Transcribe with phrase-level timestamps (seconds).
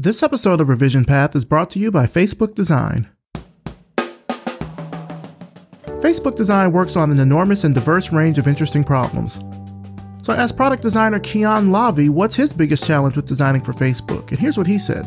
[0.00, 3.08] This episode of Revision Path is brought to you by Facebook Design.
[6.04, 9.40] Facebook Design works on an enormous and diverse range of interesting problems.
[10.22, 14.30] So, as product designer Kian Lavi, what's his biggest challenge with designing for Facebook?
[14.30, 15.04] And here's what he said.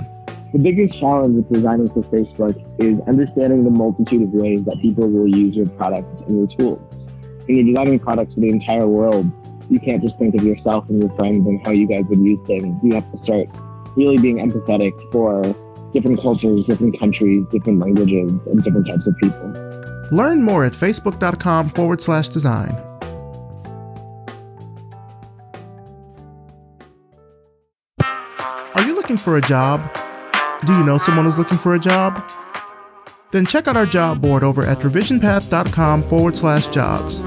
[0.52, 5.10] The biggest challenge with designing for Facebook is understanding the multitude of ways that people
[5.10, 6.98] will use your products and your tools.
[7.46, 9.32] When you're designing products for the entire world,
[9.70, 12.46] you can't just think of yourself and your friends and how you guys would use
[12.46, 12.78] things.
[12.84, 13.48] You have to start
[13.96, 15.42] really being empathetic for
[15.94, 19.54] different cultures, different countries, different languages, and different types of people.
[20.11, 22.71] Learn more at facebook.com forward slash design.
[28.01, 29.93] Are you looking for a job?
[30.65, 32.30] Do you know someone who's looking for a job?
[33.31, 37.23] Then check out our job board over at revisionpath.com forward slash jobs.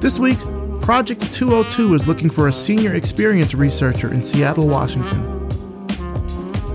[0.00, 0.38] This week,
[0.82, 5.43] Project 202 is looking for a senior experience researcher in Seattle, Washington.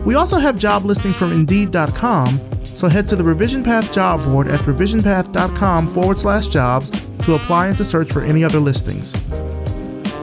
[0.06, 4.48] We also have job listings from Indeed.com, so head to the Revision Path job board
[4.48, 6.92] at revisionpath.com forward slash jobs
[7.26, 9.14] to apply and to search for any other listings.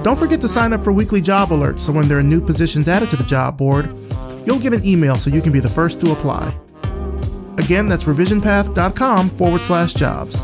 [0.03, 2.89] Don't forget to sign up for weekly job alerts so when there are new positions
[2.89, 3.87] added to the job board,
[4.47, 6.57] you'll get an email so you can be the first to apply.
[7.59, 10.43] Again, that's revisionpath.com forward slash jobs.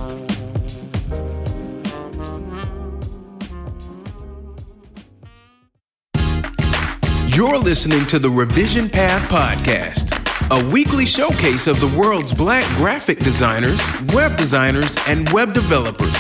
[7.35, 10.13] You're listening to the Revision Path Podcast,
[10.51, 13.81] a weekly showcase of the world's black graphic designers,
[14.13, 16.15] web designers, and web developers.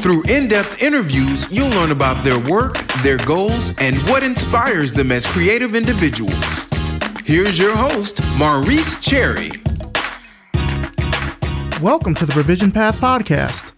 [0.00, 5.10] Through in depth interviews, you'll learn about their work, their goals, and what inspires them
[5.10, 6.44] as creative individuals.
[7.24, 9.50] Here's your host, Maurice Cherry.
[11.82, 13.73] Welcome to the Revision Path Podcast.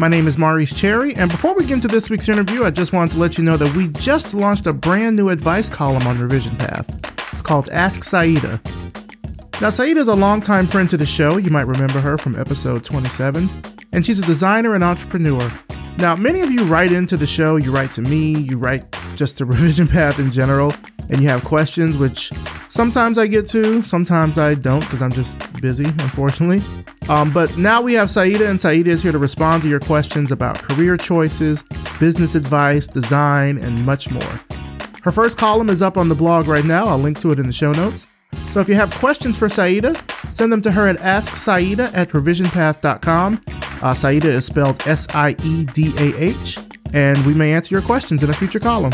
[0.00, 2.94] My name is Maurice Cherry, and before we get into this week's interview, I just
[2.94, 6.18] wanted to let you know that we just launched a brand new advice column on
[6.18, 6.88] Revision Path.
[7.34, 8.64] It's called Ask Siedah.
[9.60, 11.36] Now, Siedah is a longtime friend to the show.
[11.36, 13.50] You might remember her from episode 27,
[13.92, 15.52] and she's a designer and entrepreneur.
[15.98, 18.84] Now, many of you write into the show, you write to me, you write
[19.16, 20.72] just to Revision Path in general,
[21.10, 22.30] and you have questions, which
[22.68, 26.62] sometimes I get to, sometimes I don't because I'm just busy, unfortunately.
[27.08, 30.32] Um, but now we have Siedah, and Siedah is here to respond to your questions
[30.32, 31.64] about career choices,
[31.98, 34.40] business advice, design, and much more.
[35.02, 36.86] Her first column is up on the blog right now.
[36.86, 38.06] I'll link to it in the show notes.
[38.48, 39.96] So if you have questions for Siedah,
[40.30, 43.40] send them to her at asksiedah at revisionpath.com.
[43.46, 46.58] Uh, Siedah is spelled S I E D A H,
[46.92, 48.92] and we may answer your questions in a future column.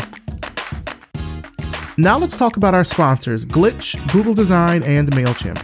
[1.97, 5.63] Now let's talk about our sponsors Glitch, Google Design, and MailChimp.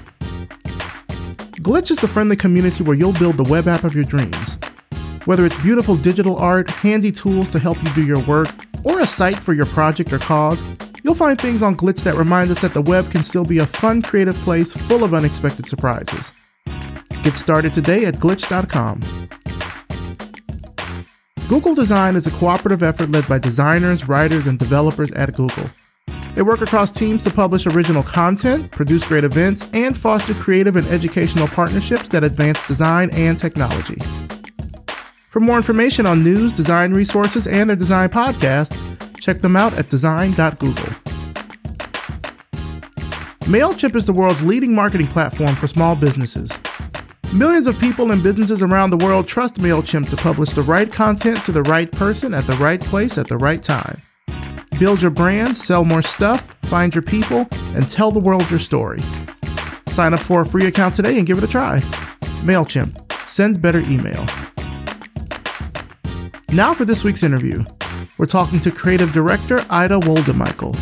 [1.61, 4.57] Glitch is the friendly community where you'll build the web app of your dreams.
[5.25, 8.49] Whether it's beautiful digital art, handy tools to help you do your work,
[8.83, 10.65] or a site for your project or cause,
[11.03, 13.65] you'll find things on Glitch that remind us that the web can still be a
[13.65, 16.33] fun, creative place full of unexpected surprises.
[17.23, 19.29] Get started today at glitch.com.
[21.47, 25.69] Google Design is a cooperative effort led by designers, writers, and developers at Google.
[26.35, 30.87] They work across teams to publish original content, produce great events, and foster creative and
[30.87, 34.01] educational partnerships that advance design and technology.
[35.33, 38.85] For more information on news, design resources, and their design podcasts,
[39.19, 40.85] check them out at design.google.
[43.49, 46.59] MailChimp is the world's leading marketing platform for small businesses.
[47.33, 51.43] Millions of people and businesses around the world trust MailChimp to publish the right content
[51.45, 54.03] to the right person at the right place at the right time.
[54.77, 59.01] Build your brand, sell more stuff, find your people, and tell the world your story.
[59.89, 61.79] Sign up for a free account today and give it a try.
[62.43, 62.99] MailChimp.
[63.27, 64.27] Send better email.
[66.53, 67.63] Now for this week's interview.
[68.19, 70.75] We're talking to creative director Ida Woldemichael.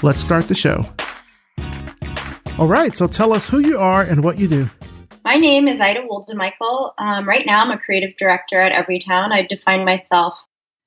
[0.00, 0.84] Let's start the show.
[2.56, 4.70] All right, so tell us who you are and what you do.
[5.24, 6.92] My name is Ida Woldemichael.
[6.98, 9.32] Um, right now, I'm a creative director at Everytown.
[9.32, 10.38] I define myself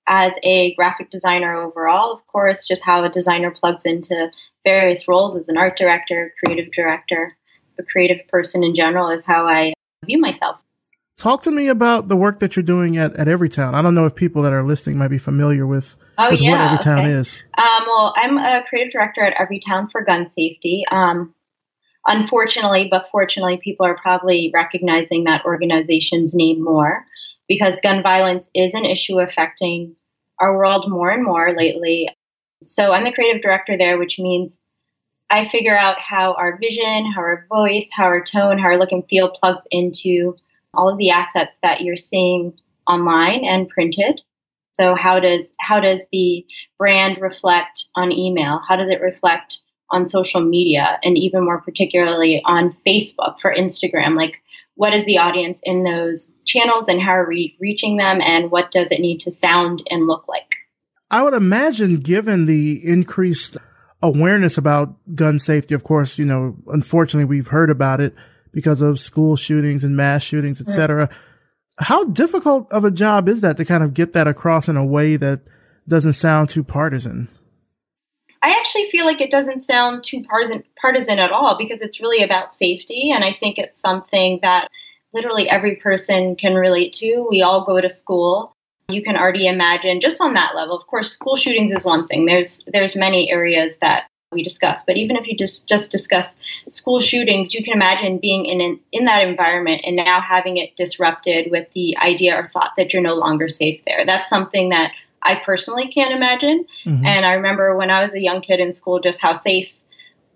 [0.07, 2.13] as a graphic designer overall.
[2.13, 4.31] Of course, just how a designer plugs into
[4.63, 7.33] various roles as an art director, creative director,
[7.77, 9.73] a creative person in general is how I
[10.06, 10.61] view myself.
[11.17, 13.73] Talk to me about the work that you're doing at, at Everytown.
[13.73, 16.51] I don't know if people that are listening might be familiar with, oh, with yeah,
[16.51, 17.12] what Everytown okay.
[17.12, 17.39] is.
[17.57, 20.83] Um, well, I'm a creative director at Everytown for gun safety.
[20.91, 21.33] Um,
[22.06, 27.06] unfortunately, but fortunately, people are probably recognizing that organization's name more
[27.47, 29.95] because gun violence is an issue affecting
[30.39, 32.09] our world more and more lately.
[32.63, 34.59] So I'm the creative director there, which means
[35.29, 38.91] I figure out how our vision, how our voice, how our tone, how our look
[38.91, 40.35] and feel plugs into
[40.75, 42.54] all of the assets that you're seeing
[42.88, 44.22] online and printed.
[44.74, 46.45] So how does how does the
[46.77, 48.62] brand reflect on email?
[48.68, 54.16] How does it reflect on social media and even more particularly on Facebook for Instagram.
[54.16, 54.42] Like,
[54.75, 58.71] what is the audience in those channels and how are we reaching them and what
[58.71, 60.56] does it need to sound and look like?
[61.10, 63.57] I would imagine, given the increased
[64.01, 68.13] awareness about gun safety, of course, you know, unfortunately, we've heard about it
[68.56, 71.10] because of school shootings and mass shootings, et cetera.
[71.78, 74.86] How difficult of a job is that to kind of get that across in a
[74.86, 75.42] way that
[75.90, 77.28] doesn't sound too partisan?
[78.42, 82.24] I actually feel like it doesn't sound too partisan, partisan at all because it's really
[82.24, 83.12] about safety.
[83.13, 84.69] And I think it's something that
[85.13, 87.28] literally every person can relate to.
[87.30, 88.54] We all go to school.
[88.88, 90.78] You can already imagine just on that level.
[90.78, 92.25] Of course, school shootings is one thing.
[92.25, 96.33] There's there's many areas that we discuss, but even if you just just discuss
[96.69, 100.75] school shootings, you can imagine being in an, in that environment and now having it
[100.75, 104.06] disrupted with the idea or thought that you're no longer safe there.
[104.06, 104.92] That's something that
[105.22, 106.66] I personally can't imagine.
[106.86, 107.06] Mm-hmm.
[107.06, 109.72] And I remember when I was a young kid in school, just how safe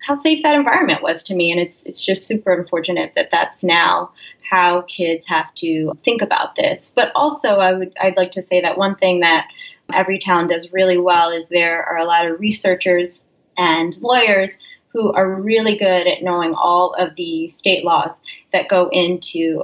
[0.01, 1.51] how safe that environment was to me.
[1.51, 4.11] And it's it's just super unfortunate that that's now
[4.49, 6.91] how kids have to think about this.
[6.95, 9.47] But also, I would I'd like to say that one thing that
[9.91, 13.23] Everytown does really well is there are a lot of researchers
[13.59, 14.57] and lawyers
[14.87, 18.09] who are really good at knowing all of the state laws
[18.51, 19.63] that go into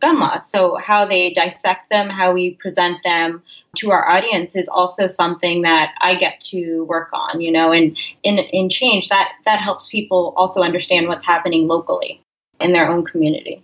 [0.00, 0.50] gun laws.
[0.50, 3.42] So, how they dissect them, how we present them
[3.76, 7.96] to our audience is also something that I get to work on, you know, and
[8.22, 12.20] in, in change that, that helps people also understand what's happening locally
[12.60, 13.62] in their own community.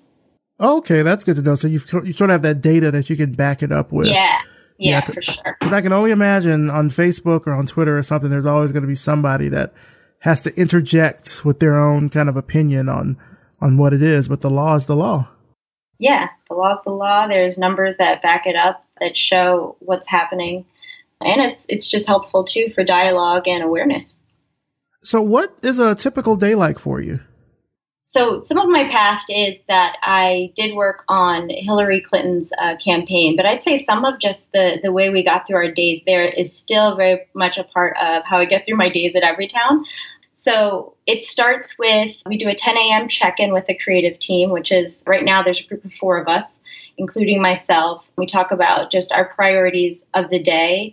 [0.60, 1.56] Okay, that's good to know.
[1.56, 4.06] So you you sort of have that data that you can back it up with.
[4.06, 4.38] Yeah.
[4.78, 5.56] Yeah, yeah for sure.
[5.60, 8.82] Because I can only imagine on Facebook or on Twitter or something, there's always going
[8.82, 9.72] to be somebody that
[10.20, 13.16] has to interject with their own kind of opinion on
[13.60, 14.28] on what it is.
[14.28, 15.28] But the law is the law
[15.98, 17.26] yeah, the law is the law.
[17.26, 20.66] There's numbers that back it up that show what's happening,
[21.20, 24.18] and it's it's just helpful too for dialogue and awareness.
[25.02, 27.20] So, what is a typical day like for you?
[28.14, 33.34] So, some of my past is that I did work on Hillary Clinton's uh, campaign,
[33.34, 36.24] but I'd say some of just the the way we got through our days there
[36.24, 39.82] is still very much a part of how I get through my days at Everytown.
[40.32, 43.08] So it starts with we do a 10 a.m.
[43.08, 46.16] check in with the creative team, which is right now there's a group of four
[46.16, 46.60] of us,
[46.96, 48.06] including myself.
[48.16, 50.92] We talk about just our priorities of the day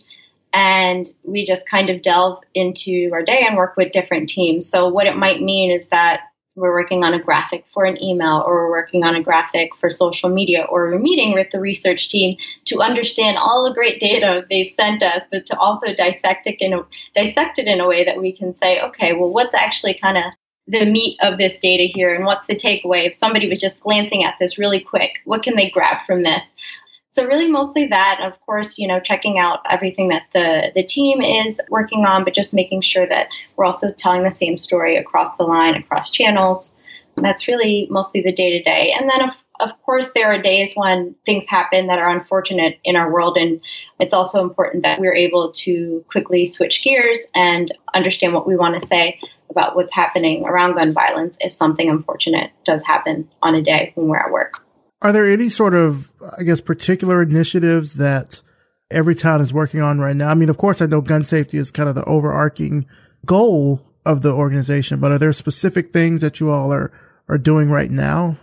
[0.53, 4.67] and we just kind of delve into our day and work with different teams.
[4.67, 8.43] So, what it might mean is that we're working on a graphic for an email
[8.45, 12.09] or we're working on a graphic for social media or we're meeting with the research
[12.09, 16.55] team to understand all the great data they've sent us but to also dissect it
[16.59, 19.93] in a, dissect it in a way that we can say okay well what's actually
[19.93, 20.23] kind of
[20.67, 23.05] the meat of this data here and what's the takeaway?
[23.05, 26.53] If somebody was just glancing at this really quick what can they grab from this
[27.11, 31.21] so really mostly that, of course, you know, checking out everything that the, the team
[31.21, 35.35] is working on, but just making sure that we're also telling the same story across
[35.35, 36.73] the line, across channels.
[37.17, 38.95] That's really mostly the day to day.
[38.97, 42.95] And then, of, of course, there are days when things happen that are unfortunate in
[42.95, 43.35] our world.
[43.35, 43.59] And
[43.99, 48.79] it's also important that we're able to quickly switch gears and understand what we want
[48.79, 49.19] to say
[49.49, 54.07] about what's happening around gun violence if something unfortunate does happen on a day when
[54.07, 54.63] we're at work.
[55.01, 58.41] Are there any sort of, I guess, particular initiatives that
[58.91, 60.29] Everytown is working on right now?
[60.29, 62.85] I mean, of course, I know gun safety is kind of the overarching
[63.25, 66.91] goal of the organization, but are there specific things that you all are,
[67.27, 68.37] are doing right now?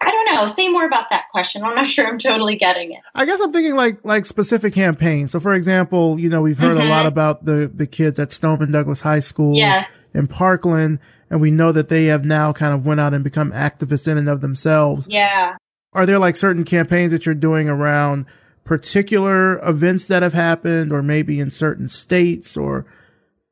[0.00, 0.46] I don't know.
[0.46, 1.62] Say more about that question.
[1.62, 3.00] I'm not sure I'm totally getting it.
[3.14, 5.32] I guess I'm thinking like like specific campaigns.
[5.32, 6.86] So, for example, you know, we've heard mm-hmm.
[6.86, 9.86] a lot about the the kids at Stoneman Douglas High School yeah.
[10.12, 10.98] in Parkland,
[11.30, 14.18] and we know that they have now kind of went out and become activists in
[14.18, 15.08] and of themselves.
[15.10, 15.56] Yeah.
[15.92, 18.26] Are there like certain campaigns that you're doing around
[18.64, 22.86] particular events that have happened, or maybe in certain states, or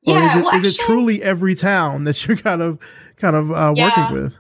[0.07, 2.79] or yeah, is it well, is it truly Everytown that you're kind of
[3.17, 4.11] kind of uh, yeah.
[4.11, 4.39] working with?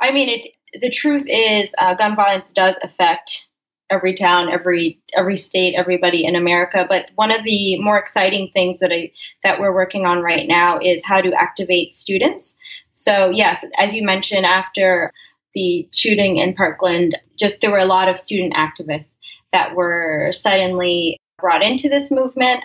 [0.00, 0.52] I mean, it.
[0.82, 3.47] The truth is, uh, gun violence does affect
[3.90, 6.86] every town, every every state, everybody in America.
[6.88, 10.78] But one of the more exciting things that I that we're working on right now
[10.80, 12.56] is how to activate students.
[12.94, 15.12] So yes, as you mentioned, after
[15.54, 19.16] the shooting in Parkland, just there were a lot of student activists
[19.52, 22.64] that were suddenly brought into this movement.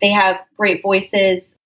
[0.00, 1.56] They have great voices.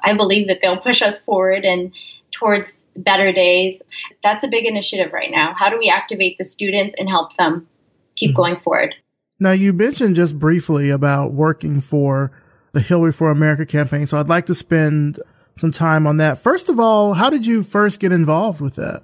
[0.00, 1.92] I believe that they'll push us forward and
[2.30, 3.82] towards better days.
[4.22, 5.54] That's a big initiative right now.
[5.56, 7.66] How do we activate the students and help them
[8.16, 8.36] keep mm-hmm.
[8.36, 8.94] going forward.
[9.38, 12.32] Now, you mentioned just briefly about working for
[12.72, 14.06] the Hillary for America campaign.
[14.06, 15.18] So I'd like to spend
[15.56, 16.38] some time on that.
[16.38, 19.02] First of all, how did you first get involved with that?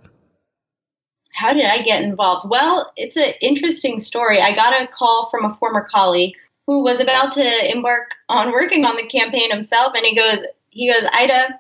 [1.35, 2.49] How did I get involved?
[2.49, 4.41] Well, it's an interesting story.
[4.41, 6.35] I got a call from a former colleague
[6.67, 10.39] who was about to embark on working on the campaign himself, and he goes,
[10.71, 11.59] he goes, Ida,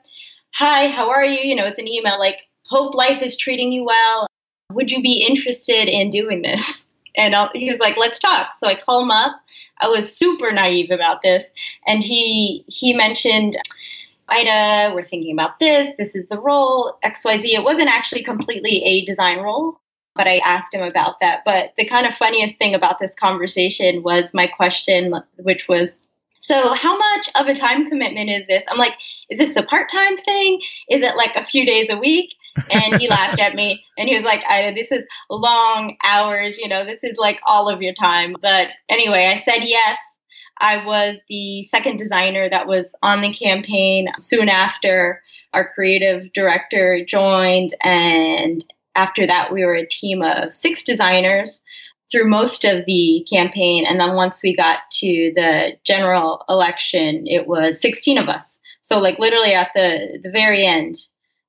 [0.54, 1.40] hi, how are you?
[1.40, 4.26] You know, it's an email like, hope life is treating you well.
[4.72, 6.84] Would you be interested in doing this?
[7.16, 8.52] And I'll, he was like, let's talk.
[8.58, 9.40] So I call him up.
[9.80, 11.44] I was super naive about this.
[11.86, 13.56] And he, he mentioned,
[14.28, 15.90] Ida, we're thinking about this.
[15.98, 17.44] This is the role, XYZ.
[17.44, 19.80] It wasn't actually completely a design role,
[20.14, 21.42] but I asked him about that.
[21.44, 25.98] But the kind of funniest thing about this conversation was my question, which was,
[26.42, 28.64] so how much of a time commitment is this?
[28.68, 28.94] I'm like,
[29.30, 30.60] is this a part-time thing?
[30.90, 32.34] Is it like a few days a week?
[32.70, 36.66] And he laughed at me and he was like, Ida, this is long hours, you
[36.66, 38.34] know, this is like all of your time.
[38.42, 39.98] But anyway, I said yes.
[40.58, 45.22] I was the second designer that was on the campaign soon after
[45.52, 47.72] our creative director joined.
[47.82, 48.64] And
[48.96, 51.60] after that, we were a team of six designers
[52.12, 53.84] through most of the campaign.
[53.86, 58.60] And then once we got to the general election, it was 16 of us.
[58.82, 60.96] So, like, literally at the, the very end,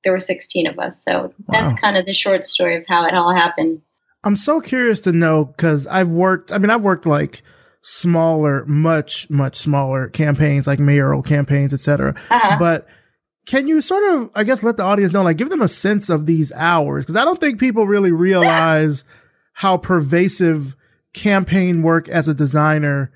[0.02, 1.00] there were 16 of us.
[1.06, 1.76] So, that's wow.
[1.80, 3.82] kind of the short story of how it all happened.
[4.24, 7.42] I'm so curious to know because I've worked, I mean, I've worked like
[7.82, 12.14] smaller, much, much smaller campaigns, like mayoral campaigns, etc.
[12.30, 12.56] Uh-huh.
[12.58, 12.88] But
[13.46, 16.08] can you sort of, I guess, let the audience know, like, give them a sense
[16.08, 17.04] of these hours?
[17.04, 19.04] Because I don't think people really realize
[19.54, 20.76] how pervasive
[21.14, 23.10] campaign work as a designer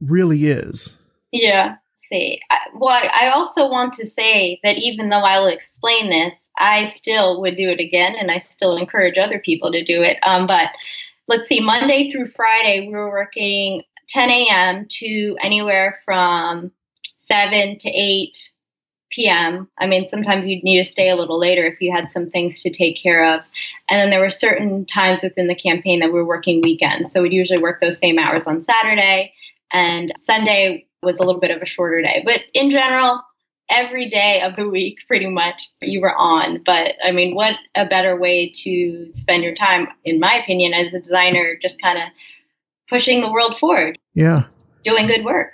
[0.00, 0.96] really is.
[1.32, 1.76] Yeah.
[1.96, 6.84] See, I, well, I also want to say that even though I'll explain this, I
[6.84, 10.18] still would do it again, and I still encourage other people to do it.
[10.22, 10.70] Um, but
[11.26, 14.86] let's see, Monday through Friday, we were working 10 a.m.
[14.88, 16.70] to anywhere from
[17.16, 18.52] 7 to 8
[19.10, 19.68] p.m.
[19.78, 22.62] I mean, sometimes you'd need to stay a little later if you had some things
[22.62, 23.40] to take care of.
[23.88, 27.12] And then there were certain times within the campaign that we were working weekends.
[27.12, 29.32] So we'd usually work those same hours on Saturday,
[29.72, 32.22] and Sunday was a little bit of a shorter day.
[32.24, 33.22] But in general,
[33.70, 36.62] every day of the week, pretty much, you were on.
[36.64, 40.94] But I mean, what a better way to spend your time, in my opinion, as
[40.94, 42.04] a designer, just kind of
[42.88, 43.98] pushing the world forward.
[44.14, 44.44] Yeah.
[44.84, 45.52] Doing good work.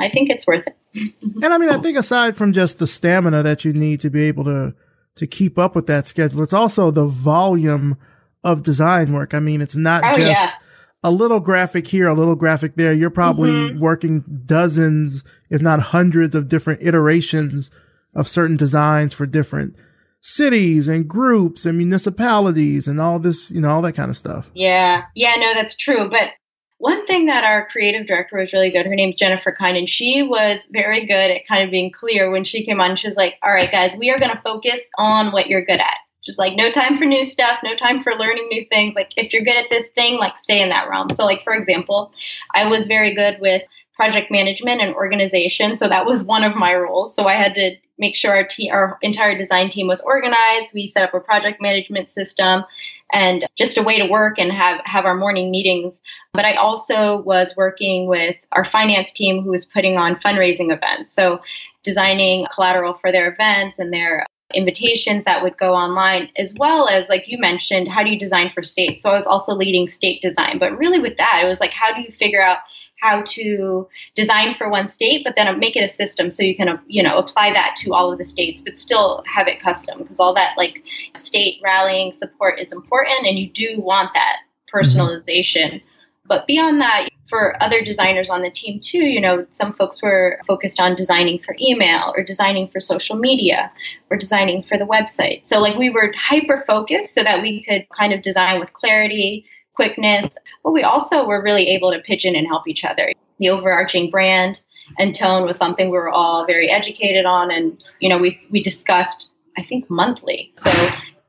[0.00, 0.76] I think it's worth it.
[0.94, 4.22] And I mean, I think aside from just the stamina that you need to be
[4.24, 4.74] able to
[5.16, 7.96] to keep up with that schedule, it's also the volume
[8.44, 9.34] of design work.
[9.34, 10.70] I mean, it's not oh, just yeah.
[11.02, 12.92] a little graphic here, a little graphic there.
[12.92, 13.80] You're probably mm-hmm.
[13.80, 17.70] working dozens, if not hundreds of different iterations
[18.14, 19.76] of certain designs for different
[20.20, 24.50] cities and groups and municipalities and all this, you know, all that kind of stuff.
[24.54, 25.02] Yeah.
[25.14, 26.08] Yeah, no, that's true.
[26.08, 26.30] But
[26.78, 30.22] one thing that our creative director was really good, her name's Jennifer Kinon, and she
[30.22, 32.96] was very good at kind of being clear when she came on.
[32.96, 35.80] She was like, All right, guys, we are going to focus on what you're good
[35.80, 35.98] at.
[36.24, 38.94] Just like no time for new stuff, no time for learning new things.
[38.94, 41.10] Like if you're good at this thing, like stay in that realm.
[41.10, 42.12] So, like for example,
[42.54, 43.62] I was very good with
[43.94, 45.76] project management and organization.
[45.76, 47.14] So that was one of my roles.
[47.14, 50.72] So I had to make sure our, te- our entire design team was organized.
[50.72, 52.64] We set up a project management system
[53.12, 55.98] and just a way to work and have, have our morning meetings.
[56.32, 61.12] But I also was working with our finance team who was putting on fundraising events.
[61.12, 61.40] So
[61.82, 67.06] designing collateral for their events and their invitations that would go online, as well as,
[67.10, 69.02] like you mentioned, how do you design for states?
[69.02, 70.58] So I was also leading state design.
[70.58, 72.58] But really, with that, it was like, how do you figure out
[73.00, 76.78] how to design for one state, but then make it a system so you can,
[76.86, 80.20] you know, apply that to all of the states, but still have it custom because
[80.20, 80.82] all that like
[81.14, 84.38] state rallying support is important, and you do want that
[84.72, 85.74] personalization.
[85.74, 85.88] Mm-hmm.
[86.26, 90.40] But beyond that, for other designers on the team too, you know, some folks were
[90.46, 93.70] focused on designing for email or designing for social media
[94.10, 95.46] or designing for the website.
[95.46, 99.44] So like we were hyper focused so that we could kind of design with clarity,
[99.78, 103.12] quickness, but we also were really able to pitch in and help each other.
[103.38, 104.60] The overarching brand
[104.98, 108.60] and tone was something we were all very educated on and you know we we
[108.60, 110.52] discussed I think monthly.
[110.56, 110.72] So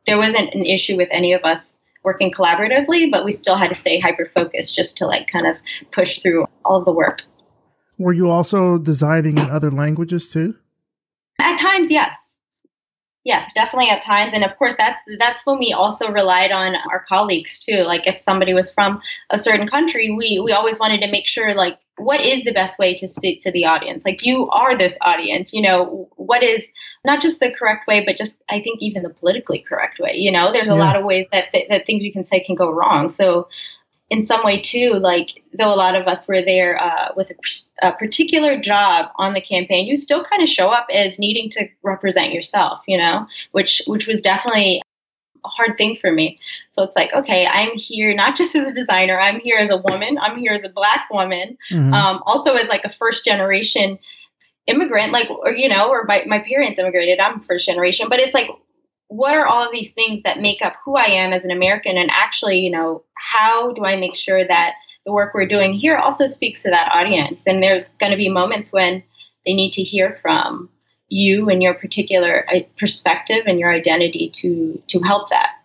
[0.07, 3.75] there wasn't an issue with any of us working collaboratively, but we still had to
[3.75, 5.55] stay hyper focused just to like kind of
[5.91, 7.21] push through all of the work.
[7.99, 10.55] Were you also designing in other languages too?
[11.39, 12.28] At times, yes.
[13.29, 14.33] Yes, definitely at times.
[14.33, 17.83] And of course that's that's when we also relied on our colleagues too.
[17.83, 21.53] Like if somebody was from a certain country, we we always wanted to make sure
[21.53, 24.03] like what is the best way to speak to the audience?
[24.03, 26.71] Like you are this audience, you know, what is
[27.05, 30.13] not just the correct way, but just I think even the politically correct way.
[30.15, 30.79] You know, there's a yeah.
[30.79, 33.09] lot of ways that, that that things you can say can go wrong.
[33.09, 33.47] So
[34.09, 37.87] in some way too, like though a lot of us were there uh, with a,
[37.87, 41.67] a, particular job on the campaign, you still kind of show up as needing to
[41.83, 44.81] represent yourself, you know, which which was definitely
[45.45, 46.37] a hard thing for me.
[46.73, 49.77] So it's like, okay, I'm here not just as a designer, I'm here as a
[49.77, 51.93] woman, I'm here as a black woman, mm-hmm.
[51.93, 53.99] um, also as like a first generation
[54.67, 58.33] immigrant, like, or, you know, or my, my parents immigrated, I'm first generation, but it's
[58.33, 58.49] like,
[59.09, 61.97] what are all of these things that make up who I am as an American?
[61.97, 64.75] And actually, you know, how do I make sure that
[65.05, 67.45] the work we're doing here also speaks to that audience?
[67.47, 69.03] And there's going to be moments when
[69.45, 70.69] they need to hear from
[71.09, 75.55] you and your particular uh, perspective and your identity to to help that.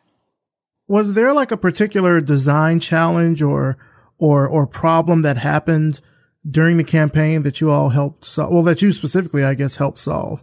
[0.89, 3.77] Was there like a particular design challenge or
[4.19, 6.01] or or problem that happened
[6.49, 8.53] during the campaign that you all helped solve?
[8.53, 10.43] Well, that you specifically, I guess, helped solve.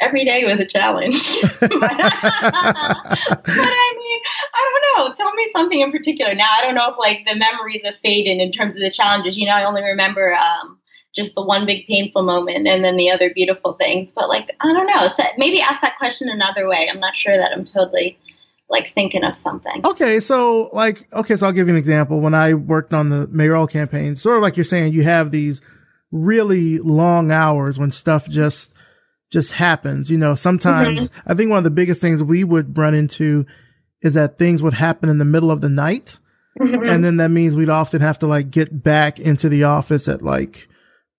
[0.00, 1.40] Every day was a challenge.
[1.60, 4.20] but, but, I mean,
[4.54, 5.14] I don't know.
[5.14, 6.34] Tell me something in particular.
[6.34, 9.36] Now, I don't know if like the memories have faded in terms of the challenges.
[9.36, 10.78] You know, I only remember um,
[11.14, 14.12] just the one big painful moment and then the other beautiful things.
[14.12, 15.08] But like, I don't know.
[15.08, 16.88] So maybe ask that question another way.
[16.88, 18.18] I'm not sure that I'm totally
[18.70, 19.84] like thinking of something.
[19.84, 22.20] Okay, so like okay, so I'll give you an example.
[22.20, 25.62] When I worked on the mayoral campaign, sort of like you're saying, you have these
[26.12, 28.76] really long hours when stuff just
[29.30, 30.10] just happens.
[30.10, 31.30] You know, sometimes mm-hmm.
[31.30, 33.46] I think one of the biggest things we would run into
[34.02, 36.18] is that things would happen in the middle of the night.
[36.58, 36.88] Mm-hmm.
[36.88, 40.22] And then that means we'd often have to like get back into the office at
[40.22, 40.68] like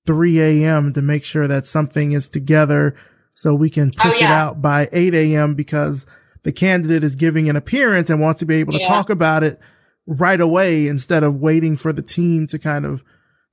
[0.06, 0.94] 3 a.m.
[0.94, 2.96] to make sure that something is together
[3.34, 4.32] so we can oh, push oh, yeah.
[4.32, 5.56] it out by 8 a.m.
[5.56, 6.08] because
[6.44, 8.88] the candidate is giving an appearance and wants to be able to yeah.
[8.88, 9.60] talk about it
[10.08, 13.04] right away instead of waiting for the team to kind of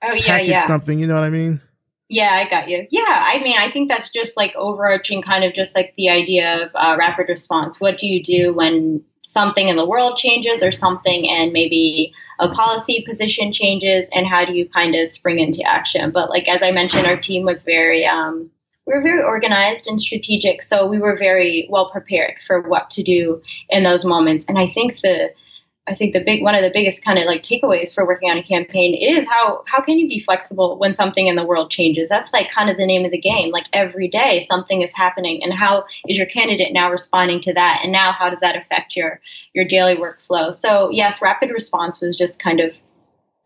[0.02, 0.98] oh, yeah, package something.
[0.98, 1.60] You know what I mean?
[2.08, 2.86] Yeah, I got you.
[2.90, 6.64] Yeah, I mean, I think that's just like overarching, kind of just like the idea
[6.64, 7.80] of uh, rapid response.
[7.80, 12.48] What do you do when something in the world changes or something and maybe a
[12.48, 16.62] policy position changes and how do you kind of spring into action but like as
[16.62, 18.48] i mentioned our team was very um,
[18.86, 23.02] we were very organized and strategic so we were very well prepared for what to
[23.02, 25.28] do in those moments and i think the
[25.88, 28.38] I think the big one of the biggest kind of like takeaways for working on
[28.38, 32.08] a campaign is how how can you be flexible when something in the world changes?
[32.08, 33.50] That's like kind of the name of the game.
[33.50, 37.80] Like every day something is happening and how is your candidate now responding to that?
[37.82, 39.20] And now how does that affect your
[39.52, 40.52] your daily workflow?
[40.52, 42.74] So yes, rapid response was just kind of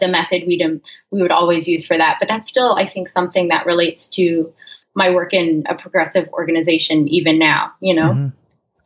[0.00, 2.16] the method we'd we would always use for that.
[2.18, 4.52] But that's still I think something that relates to
[4.94, 8.12] my work in a progressive organization even now, you know?
[8.12, 8.28] Mm-hmm.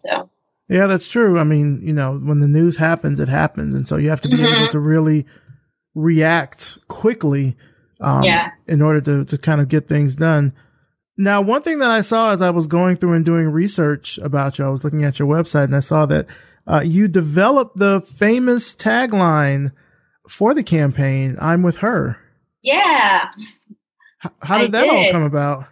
[0.07, 0.31] So
[0.69, 1.39] yeah, that's true.
[1.39, 3.75] I mean, you know, when the news happens, it happens.
[3.75, 4.63] And so you have to be mm-hmm.
[4.63, 5.27] able to really
[5.95, 7.57] react quickly
[8.01, 8.51] um, yeah.
[8.67, 10.53] in order to, to kind of get things done.
[11.17, 14.59] Now, one thing that I saw as I was going through and doing research about
[14.59, 16.27] you, I was looking at your website and I saw that
[16.67, 19.71] uh, you developed the famous tagline
[20.29, 22.19] for the campaign, I'm with her.
[22.63, 23.29] Yeah.
[24.25, 25.07] H- how did I that did.
[25.07, 25.65] all come about?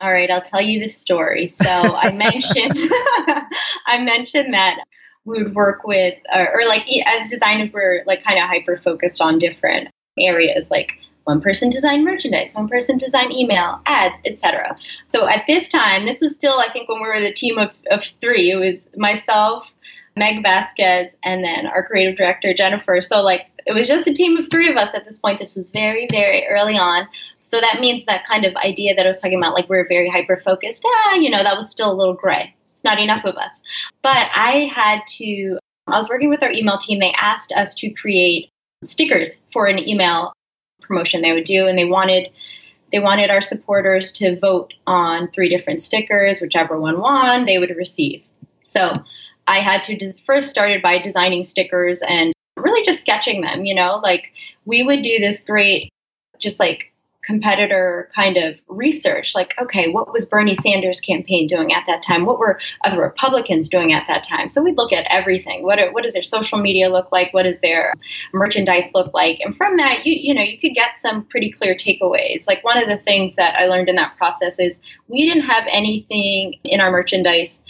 [0.00, 1.48] All right, I'll tell you the story.
[1.48, 2.72] So I mentioned
[3.86, 4.78] I mentioned that
[5.24, 9.20] we would work with, uh, or like as designers, we're like kind of hyper focused
[9.20, 14.74] on different areas, like one person design merchandise, one person design email, ads, etc.
[15.08, 17.78] So at this time, this was still, I think, when we were the team of,
[17.90, 18.50] of three.
[18.50, 19.70] It was myself,
[20.16, 23.00] Meg Vasquez, and then our creative director Jennifer.
[23.00, 25.38] So like it was just a team of three of us at this point.
[25.38, 27.06] This was very, very early on.
[27.42, 30.08] So that means that kind of idea that I was talking about, like we're very
[30.08, 32.54] hyper focused, ah, you know, that was still a little gray.
[32.70, 33.60] It's not enough of us.
[34.02, 37.00] But I had to, I was working with our email team.
[37.00, 38.50] They asked us to create
[38.84, 40.32] stickers for an email
[40.80, 42.30] promotion they would do, and they wanted
[42.92, 47.70] they wanted our supporters to vote on three different stickers, whichever one won, they would
[47.76, 48.24] receive.
[48.64, 49.04] So
[49.46, 54.00] I had to first started by designing stickers and really just sketching them, you know,
[54.02, 54.32] like
[54.64, 55.92] we would do this great
[56.38, 56.90] just like
[57.22, 62.24] competitor kind of research like okay what was bernie sanders campaign doing at that time?
[62.24, 64.48] What were other republicans doing at that time?
[64.48, 65.62] So we'd look at everything.
[65.62, 67.32] What, are, what does their social media look like?
[67.34, 67.92] What does their
[68.32, 69.38] merchandise look like?
[69.40, 72.46] And from that you you know you could get some pretty clear takeaways.
[72.46, 75.64] Like one of the things that i learned in that process is we didn't have
[75.70, 77.62] anything in our merchandise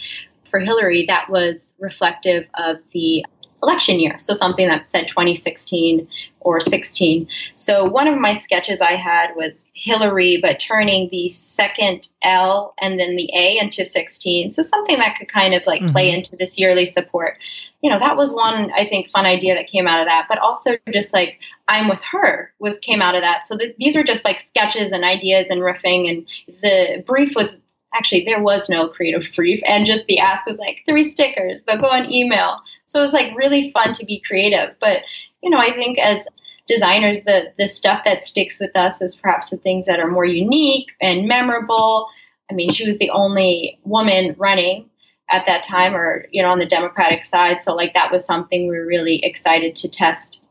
[0.49, 3.25] for hillary that was reflective of the
[3.63, 4.17] election year.
[4.19, 6.07] So something that said 2016
[6.41, 7.27] or 16.
[7.55, 12.99] So one of my sketches I had was Hillary, but turning the second L and
[12.99, 14.51] then the A into 16.
[14.51, 15.91] So something that could kind of like mm-hmm.
[15.91, 17.37] play into this yearly support.
[17.81, 20.25] You know, that was one I think fun idea that came out of that.
[20.27, 23.45] But also just like I'm with her was came out of that.
[23.45, 26.09] So th- these are just like sketches and ideas and riffing.
[26.09, 26.27] And
[26.61, 27.57] the brief was
[27.93, 31.81] actually there was no creative brief and just the ask was like three stickers they'll
[31.81, 32.57] go on email.
[32.87, 34.75] So it was like really fun to be creative.
[34.79, 35.01] But
[35.41, 36.27] you know i think as
[36.67, 40.25] designers the the stuff that sticks with us is perhaps the things that are more
[40.25, 42.07] unique and memorable.
[42.49, 44.89] I mean she was the only woman running
[45.29, 47.61] at that time or you know on the democratic side.
[47.61, 50.45] So like that was something we were really excited to test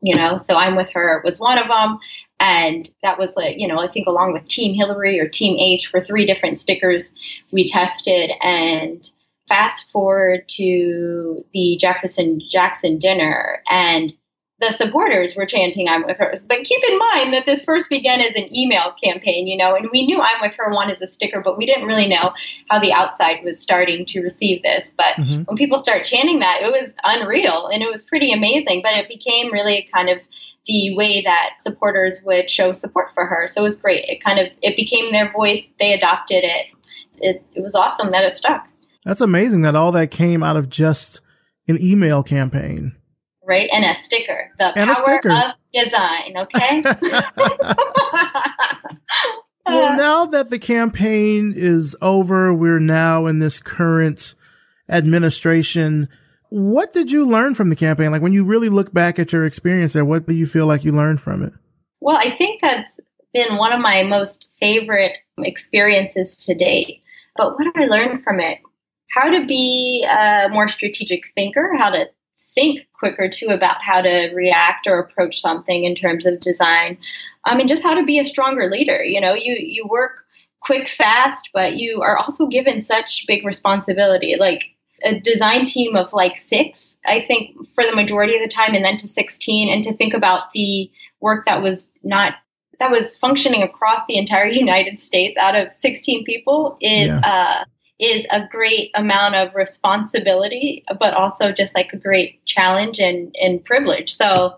[0.00, 0.36] you know.
[0.36, 1.98] So i'm with her was one of them
[2.40, 5.88] And that was like, you know, I think along with Team Hillary or Team H
[5.88, 7.12] for three different stickers
[7.50, 8.30] we tested.
[8.42, 9.08] And
[9.48, 14.14] fast forward to the Jefferson Jackson dinner, and
[14.60, 16.34] the supporters were chanting I'm with her.
[16.48, 19.88] But keep in mind that this first began as an email campaign, you know, and
[19.92, 22.32] we knew I'm with her one as a sticker, but we didn't really know
[22.68, 24.92] how the outside was starting to receive this.
[24.96, 25.42] But mm-hmm.
[25.42, 28.82] when people start chanting that, it was unreal and it was pretty amazing.
[28.82, 30.18] But it became really kind of
[30.66, 33.46] the way that supporters would show support for her.
[33.46, 34.04] So it was great.
[34.08, 35.68] It kind of it became their voice.
[35.78, 36.66] They adopted it.
[37.20, 38.68] It, it was awesome that it stuck.
[39.04, 41.20] That's amazing that all that came out of just
[41.68, 42.97] an email campaign
[43.48, 43.68] right?
[43.72, 44.52] And a sticker.
[44.58, 45.30] The and power sticker.
[45.30, 46.82] of design, okay?
[49.66, 54.34] well, uh, now that the campaign is over, we're now in this current
[54.88, 56.08] administration.
[56.50, 58.12] What did you learn from the campaign?
[58.12, 60.84] Like when you really look back at your experience there, what do you feel like
[60.84, 61.54] you learned from it?
[62.00, 63.00] Well, I think that's
[63.32, 67.02] been one of my most favorite experiences to date.
[67.36, 68.58] But what did I learn from it?
[69.10, 72.06] How to be a more strategic thinker, how to
[72.58, 76.98] think quicker too about how to react or approach something in terms of design.
[77.44, 79.02] I mean, just how to be a stronger leader.
[79.02, 80.24] You know, you you work
[80.60, 84.34] quick, fast, but you are also given such big responsibility.
[84.38, 84.64] Like
[85.04, 88.84] a design team of like six, I think, for the majority of the time, and
[88.84, 90.90] then to 16, and to think about the
[91.20, 92.34] work that was not
[92.80, 97.20] that was functioning across the entire United States out of 16 people is yeah.
[97.24, 97.64] uh,
[97.98, 103.64] is a great amount of responsibility, but also just like a great challenge and, and
[103.64, 104.14] privilege.
[104.14, 104.56] So,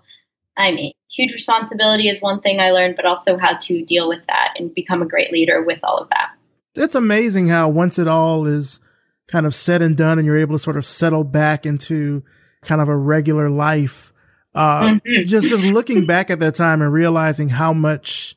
[0.57, 4.27] I mean, huge responsibility is one thing I learned, but also how to deal with
[4.27, 6.33] that and become a great leader with all of that.
[6.77, 8.81] It's amazing how once it all is
[9.27, 12.23] kind of said and done and you're able to sort of settle back into
[12.63, 14.13] kind of a regular life.
[14.55, 15.27] Uh, mm-hmm.
[15.27, 18.35] just, just looking back at that time and realizing how much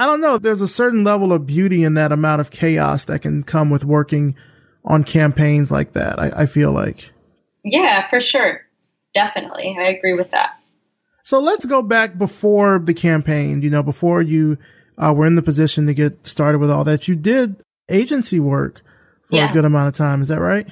[0.00, 0.38] I don't know.
[0.38, 3.84] There's a certain level of beauty in that amount of chaos that can come with
[3.84, 4.34] working
[4.82, 6.18] on campaigns like that.
[6.18, 7.12] I, I feel like.
[7.64, 8.62] Yeah, for sure.
[9.12, 9.76] Definitely.
[9.78, 10.52] I agree with that.
[11.22, 14.56] So let's go back before the campaign, you know, before you
[14.96, 17.06] uh, were in the position to get started with all that.
[17.06, 18.80] You did agency work
[19.24, 19.50] for yeah.
[19.50, 20.22] a good amount of time.
[20.22, 20.66] Is that right?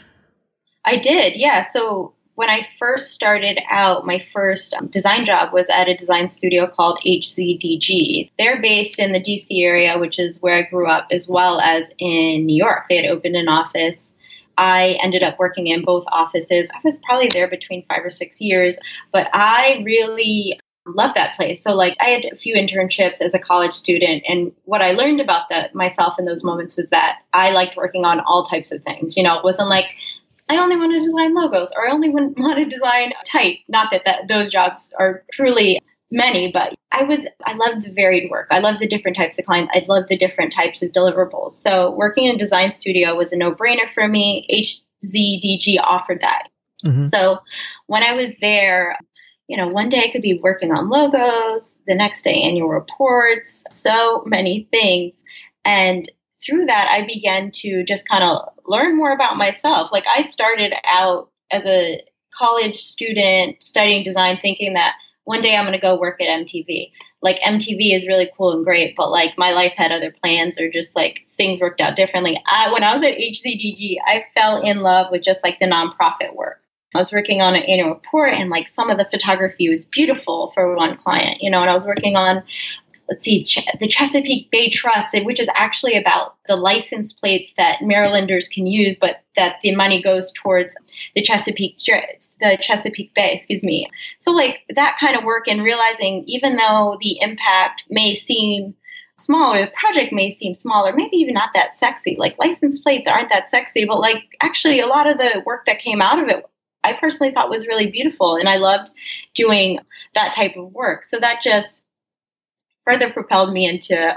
[0.87, 1.37] I did.
[1.37, 1.67] Yeah.
[1.67, 6.29] So when I first started out, my first um, design job was at a design
[6.29, 8.31] studio called HZDG.
[8.39, 11.91] They're based in the DC area, which is where I grew up, as well as
[11.99, 12.85] in New York.
[12.89, 14.13] They had opened an office.
[14.57, 16.71] I ended up working in both offices.
[16.73, 18.79] I was probably there between five or six years,
[19.11, 21.61] but I really loved that place.
[21.61, 25.21] So like I had a few internships as a college student and what I learned
[25.21, 28.83] about that myself in those moments was that I liked working on all types of
[28.83, 29.17] things.
[29.17, 29.97] You know, it wasn't like
[30.49, 33.57] I only want to design logos or I only want to design type.
[33.69, 35.81] Not that, that those jobs are truly
[36.11, 38.49] many, but I was I loved the varied work.
[38.51, 39.73] I loved the different types of clients.
[39.75, 41.53] I loved the different types of deliverables.
[41.53, 44.47] So working in a design studio was a no-brainer for me.
[45.05, 46.49] HZDG offered that.
[46.85, 47.07] Mm-hmm.
[47.07, 47.39] So
[47.87, 48.97] when I was there,
[49.49, 53.65] you know, one day I could be working on logos, the next day annual reports,
[53.71, 55.15] so many things.
[55.65, 56.11] And
[56.45, 59.91] through that, I began to just kind of learn more about myself.
[59.93, 62.03] Like I started out as a
[62.35, 66.91] college student studying design, thinking that one day I'm going to go work at MTV.
[67.21, 70.71] Like MTV is really cool and great, but like my life had other plans or
[70.71, 72.41] just like things worked out differently.
[72.47, 76.35] I, when I was at HZDG, I fell in love with just like the nonprofit
[76.35, 76.63] work.
[76.95, 80.53] I was working on an annual report and like some of the photography was beautiful
[80.55, 82.43] for one client, you know, and I was working on
[83.09, 83.47] let's see,
[83.81, 88.97] the Chesapeake Bay Trust, which is actually about the license plates that Marylanders can use,
[88.97, 90.77] but that the money goes towards
[91.15, 93.89] the Chesapeake, the Chesapeake Bay, excuse me.
[94.21, 98.75] So, like that kind of work and realizing even though the impact may seem
[99.17, 102.17] smaller, the project may seem smaller, maybe even not that sexy.
[102.19, 105.81] Like license plates aren't that sexy, but like actually a lot of the work that
[105.81, 106.45] came out of it
[106.85, 108.91] I personally thought was really beautiful and I loved
[109.35, 109.79] doing
[110.15, 111.05] that type of work.
[111.05, 111.85] So that just
[112.89, 114.17] further propelled me into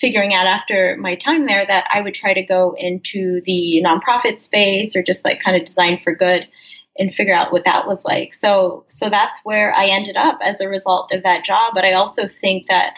[0.00, 4.38] figuring out after my time there that I would try to go into the nonprofit
[4.40, 6.48] space or just like kind of design for good
[6.98, 8.34] and figure out what that was like.
[8.34, 11.72] So so that's where I ended up as a result of that job.
[11.74, 12.94] But I also think that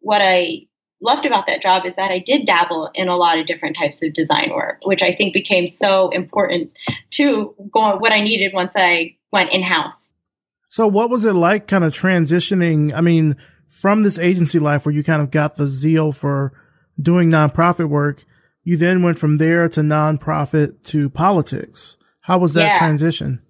[0.00, 0.66] what I
[1.00, 4.02] loved about that job is that I did dabble in a lot of different types
[4.02, 6.72] of design work, which I think became so important
[7.10, 10.12] to go what I needed once I went in house.
[10.70, 12.92] So what was it like kind of transitioning?
[12.94, 13.36] I mean,
[13.68, 16.52] from this agency life where you kind of got the zeal for
[17.00, 18.24] doing nonprofit work,
[18.64, 21.96] you then went from there to nonprofit to politics.
[22.22, 22.78] How was that yeah.
[22.78, 23.40] transition?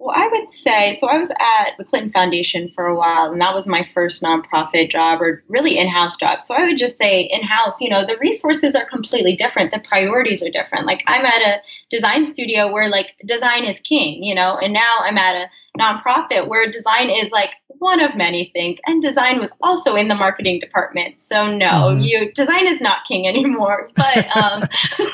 [0.00, 1.08] Well, I would say so.
[1.08, 4.90] I was at the Clinton Foundation for a while, and that was my first nonprofit
[4.90, 6.42] job or really in house job.
[6.42, 9.72] So I would just say in house, you know, the resources are completely different.
[9.72, 10.86] The priorities are different.
[10.86, 14.98] Like I'm at a design studio where like design is king, you know, and now
[15.00, 18.78] I'm at a nonprofit where design is like one of many things.
[18.86, 21.20] And design was also in the marketing department.
[21.20, 22.00] So no, mm-hmm.
[22.00, 23.86] you design is not king anymore.
[23.94, 24.62] But um,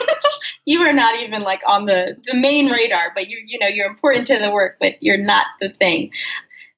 [0.67, 3.89] you are not even like on the, the main radar, but you you know, you're
[3.89, 6.11] important to the work, but you're not the thing.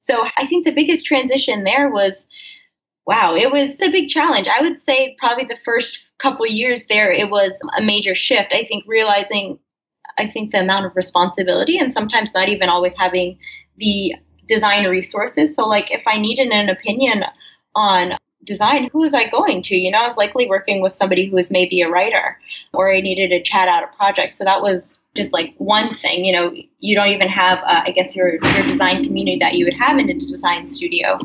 [0.03, 2.27] So I think the biggest transition there was
[3.07, 4.47] wow, it was a big challenge.
[4.47, 8.53] I would say probably the first couple years there, it was a major shift.
[8.53, 9.57] I think realizing,
[10.17, 13.39] I think the amount of responsibility and sometimes not even always having
[13.77, 14.13] the
[14.47, 15.55] design resources.
[15.55, 17.23] So, like, if I needed an opinion
[17.75, 19.75] on design, who was I going to?
[19.75, 22.39] You know, I was likely working with somebody who was maybe a writer
[22.73, 24.33] or I needed to chat out a project.
[24.33, 26.23] So that was just like one thing.
[26.23, 29.65] You know, you don't even have, uh, I guess, your, your design community that you
[29.65, 31.19] would have in a design studio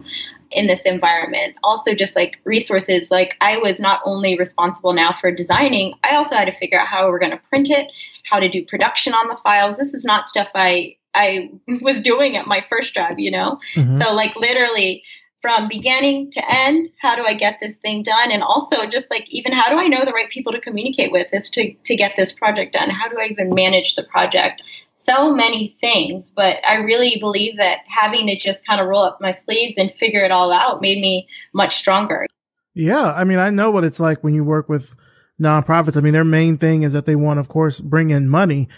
[0.51, 1.55] in this environment.
[1.63, 6.35] Also, just like resources, like I was not only responsible now for designing, I also
[6.35, 7.87] had to figure out how we're going to print it,
[8.25, 9.79] how to do production on the files.
[9.79, 11.51] This is not stuff I I
[11.83, 13.61] was doing at my first job, you know?
[13.75, 14.01] Mm-hmm.
[14.01, 15.03] So, like, literally
[15.43, 18.31] from beginning to end, how do I get this thing done?
[18.31, 21.27] And also, just like, even how do I know the right people to communicate with
[21.33, 22.91] this to, to get this project done?
[22.91, 24.63] How do I even manage the project?
[25.01, 29.21] So many things, but I really believe that having to just kind of roll up
[29.21, 32.27] my sleeves and figure it all out made me much stronger.
[32.75, 33.13] Yeah.
[33.13, 34.95] I mean, I know what it's like when you work with
[35.41, 35.97] nonprofits.
[35.97, 38.69] I mean, their main thing is that they want, of course, bring in money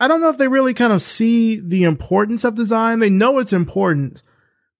[0.00, 2.98] I don't know if they really kind of see the importance of design.
[2.98, 4.22] They know it's important,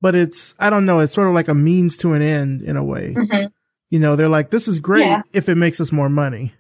[0.01, 2.77] but it's, I don't know, it's sort of like a means to an end in
[2.77, 3.15] a way.
[3.15, 3.47] Mm-hmm.
[3.91, 5.23] You know, they're like, this is great yeah.
[5.35, 6.55] if it makes us more money.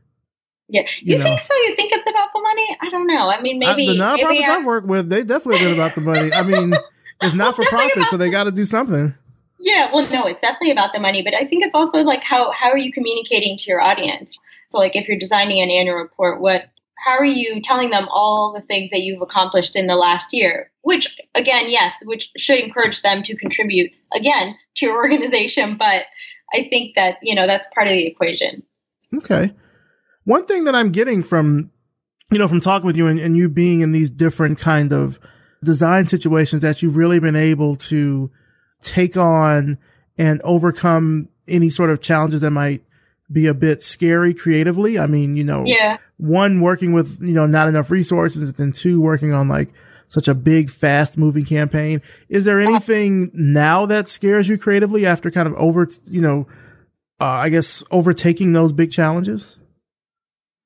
[0.68, 0.82] Yeah.
[1.00, 1.24] You, you know?
[1.24, 1.54] think so?
[1.54, 2.76] You think it's about the money?
[2.80, 3.28] I don't know.
[3.28, 3.88] I mean, maybe.
[3.88, 4.56] I, the nonprofits maybe I...
[4.56, 6.30] I've worked with, they definitely been about the money.
[6.32, 6.74] I mean,
[7.22, 9.14] it's not for profit, so they got to do something.
[9.58, 12.50] Yeah, well, no, it's definitely about the money, but I think it's also like how
[12.50, 14.38] how are you communicating to your audience?
[14.70, 16.70] So, like, if you're designing an annual report, what
[17.04, 20.70] how are you telling them all the things that you've accomplished in the last year?
[20.82, 25.76] Which, again, yes, which should encourage them to contribute again to your organization.
[25.78, 26.04] But
[26.52, 28.62] I think that, you know, that's part of the equation.
[29.14, 29.52] Okay.
[30.24, 31.70] One thing that I'm getting from,
[32.30, 35.18] you know, from talking with you and, and you being in these different kind of
[35.64, 38.30] design situations that you've really been able to
[38.82, 39.78] take on
[40.18, 42.82] and overcome any sort of challenges that might
[43.30, 44.98] be a bit scary creatively.
[44.98, 45.98] I mean, you know, yeah.
[46.16, 49.68] one working with, you know, not enough resources and two working on like
[50.08, 52.02] such a big, fast moving campaign.
[52.28, 56.48] Is there anything now that scares you creatively after kind of over, you know,
[57.20, 59.59] uh, I guess overtaking those big challenges?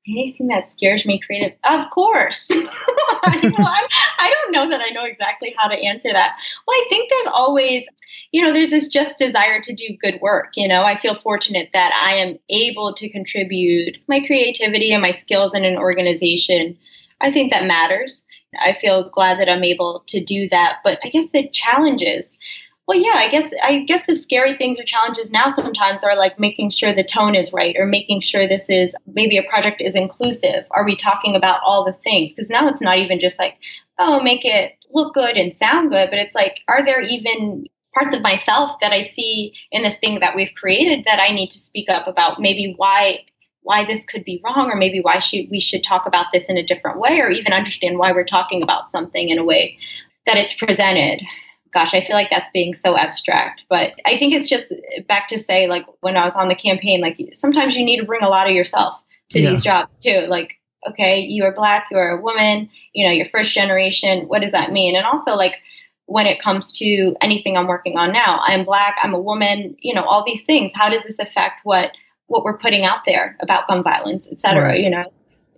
[0.06, 2.46] Anything that scares me creative of course.
[2.52, 3.88] I,
[4.18, 6.36] I, don't know that i know exactly how to answer that.
[6.66, 7.86] Well i think there's always
[8.32, 10.84] you know there's this just desire to do good work you know?
[10.84, 15.64] I feel fortunate that i am able to contribute my creativity and my skills in
[15.64, 16.76] an organization.
[17.20, 18.26] I think that matters.
[18.60, 20.80] I feel glad that i'm able to do that.
[20.84, 22.36] But i guess the challenges
[22.86, 26.38] well, yeah, I guess I guess the scary things or challenges now sometimes are like
[26.38, 29.94] making sure the tone is right or making sure this is maybe a project is
[29.94, 30.66] inclusive.
[30.70, 32.34] Are we talking about all the things?
[32.34, 33.56] Because now it's not even just like,
[33.98, 38.14] oh, make it look good and sound good, but it's like, are there even parts
[38.14, 41.58] of myself that I see in this thing that we've created that I need to
[41.58, 43.20] speak up about maybe why
[43.62, 46.58] why this could be wrong or maybe why should we should talk about this in
[46.58, 49.78] a different way or even understand why we're talking about something in a way
[50.26, 51.22] that it's presented
[51.74, 53.64] gosh, I feel like that's being so abstract.
[53.68, 54.72] But I think it's just
[55.08, 58.06] back to say, like, when I was on the campaign, like, sometimes you need to
[58.06, 59.50] bring a lot of yourself to yeah.
[59.50, 60.26] these jobs too.
[60.28, 60.54] Like,
[60.88, 64.28] okay, you are black, you are a woman, you know, you're first generation.
[64.28, 64.96] What does that mean?
[64.96, 65.56] And also, like,
[66.06, 69.94] when it comes to anything I'm working on now, I'm black, I'm a woman, you
[69.94, 70.70] know, all these things.
[70.74, 71.90] How does this affect what
[72.26, 74.64] what we're putting out there about gun violence, et cetera?
[74.64, 74.80] Right.
[74.80, 75.12] You know.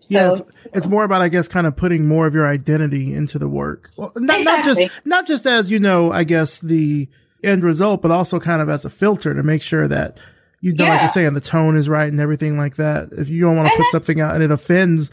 [0.07, 3.12] So, yeah, it's, it's, more about, I guess, kind of putting more of your identity
[3.12, 3.90] into the work.
[3.97, 4.45] Well, not, exactly.
[4.45, 7.09] not just, not just as, you know, I guess the
[7.42, 10.21] end result, but also kind of as a filter to make sure that
[10.61, 10.90] you know, yeah.
[10.90, 13.11] like you're saying, the tone is right and everything like that.
[13.12, 15.11] If you don't want to put something out and it offends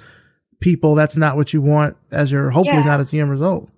[0.61, 2.85] people, that's not what you want as your, hopefully yeah.
[2.85, 3.69] not as the end result.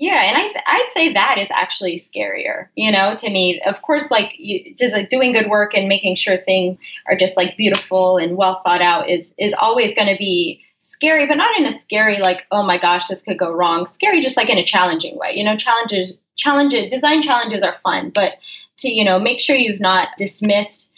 [0.00, 3.60] Yeah, and I th- I'd say that is actually scarier, you know, to me.
[3.60, 7.36] Of course, like you, just like doing good work and making sure things are just
[7.36, 11.54] like beautiful and well thought out is is always going to be scary, but not
[11.58, 13.84] in a scary like oh my gosh this could go wrong.
[13.84, 15.54] Scary just like in a challenging way, you know.
[15.54, 18.32] Challenges, challenges, design challenges are fun, but
[18.78, 20.90] to you know make sure you've not dismissed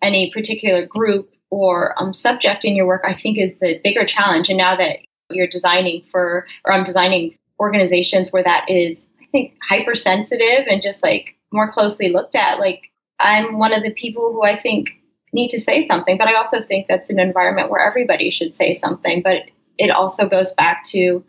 [0.00, 4.48] any particular group or um, subject in your work, I think is the bigger challenge.
[4.48, 9.54] And now that you're designing for, or I'm designing organizations where that is, I think
[9.68, 12.58] hypersensitive and just like more closely looked at.
[12.58, 12.90] Like
[13.20, 14.90] I'm one of the people who I think
[15.32, 18.72] need to say something, but I also think that's an environment where everybody should say
[18.72, 19.22] something.
[19.22, 21.24] But it also goes back to, you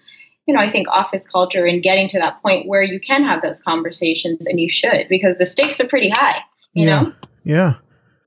[0.47, 3.59] know, I think office culture and getting to that point where you can have those
[3.61, 6.39] conversations and you should because the stakes are pretty high,
[6.73, 7.01] you yeah.
[7.01, 7.13] know?
[7.43, 7.73] Yeah.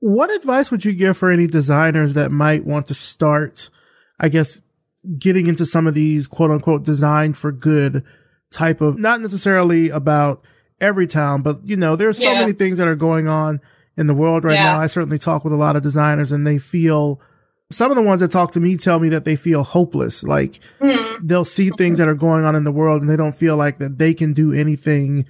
[0.01, 3.69] What advice would you give for any designers that might want to start,
[4.19, 4.61] I guess,
[5.17, 8.03] getting into some of these quote unquote design for good
[8.51, 10.43] type of, not necessarily about
[10.79, 12.39] Everytown, but you know, there's so Yeah.
[12.41, 13.59] many things that are going on
[13.97, 14.63] in the world right Yeah.
[14.73, 14.79] now.
[14.79, 17.19] I certainly talk with a lot of designers and they feel,
[17.71, 20.23] some of the ones that talk to me tell me that they feel hopeless.
[20.23, 21.25] Like Hmm.
[21.25, 23.77] they'll see things that are going on in the world and they don't feel like
[23.79, 25.25] that they can do anything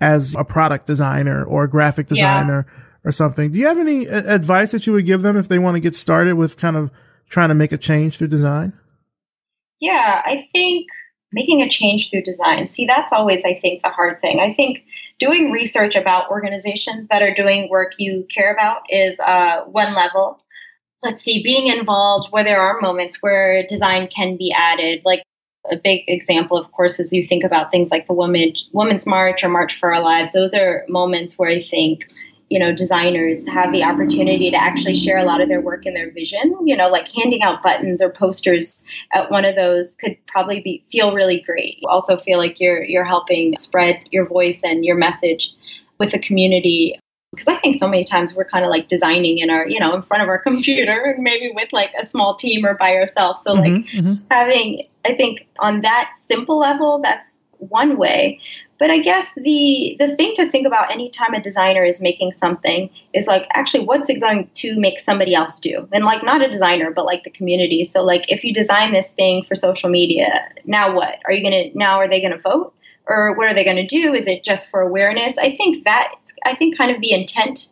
[0.00, 2.14] as a product designer or a graphic Yeah.
[2.42, 2.66] designer
[3.04, 3.50] or something.
[3.52, 5.94] Do you have any advice that you would give them if they want to get
[5.94, 6.90] started with kind of
[7.28, 8.72] trying to make a change through design?
[9.80, 10.88] Yeah, I think
[11.32, 12.66] making a change through design.
[12.66, 14.40] See, that's always, I think, the hard thing.
[14.40, 14.84] I think
[15.18, 20.42] doing research about organizations that are doing work you care about is uh, one level.
[21.02, 25.02] Let's see, being involved where there are moments where design can be added.
[25.04, 25.22] Like
[25.70, 29.44] a big example, of course, is you think about things like the Women, Women's March
[29.44, 30.32] or March for Our Lives.
[30.32, 32.06] Those are moments where I think
[32.50, 35.96] you know designers have the opportunity to actually share a lot of their work and
[35.96, 36.54] their vision.
[36.64, 40.84] You know like handing out buttons or posters at one of those could probably be
[40.90, 41.78] feel really great.
[41.80, 45.50] You also feel like you're you're helping spread your voice and your message
[45.98, 46.98] with the community.
[47.32, 49.94] Because i think so many times we're kind of like designing in our you know
[49.94, 53.42] in front of our computer and maybe with like a small team or by ourselves.
[53.42, 54.22] So like Mhm, mhm.
[54.30, 58.40] having i think on that simple level that's one way
[58.80, 62.90] but i guess the the thing to think about anytime a designer is making something
[63.14, 65.88] is like actually what's it going to make somebody else do?
[65.92, 67.84] And like not a designer but like the community.
[67.84, 71.18] So like if you design this thing for social media now what?
[71.26, 72.74] Are you gonna now are they gonna vote?
[73.06, 74.14] Or what are they gonna do?
[74.14, 75.38] Is it just for awareness?
[75.38, 76.14] I think that
[76.46, 77.68] i think kind of the intent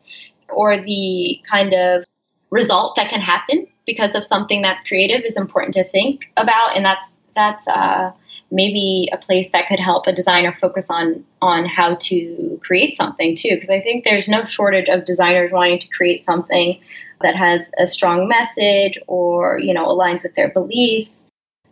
[0.49, 2.05] or the kind of
[2.51, 6.77] result that can happen because of something that's creative is important to think about.
[6.77, 8.13] And that's that's uh,
[8.51, 13.37] maybe a place that could help a designer focus on on how to create something
[13.37, 13.51] too.
[13.51, 16.81] Because i think there's no shortage of designers wanting to create something
[17.21, 21.25] that has a strong message or you know aligns with their beliefs.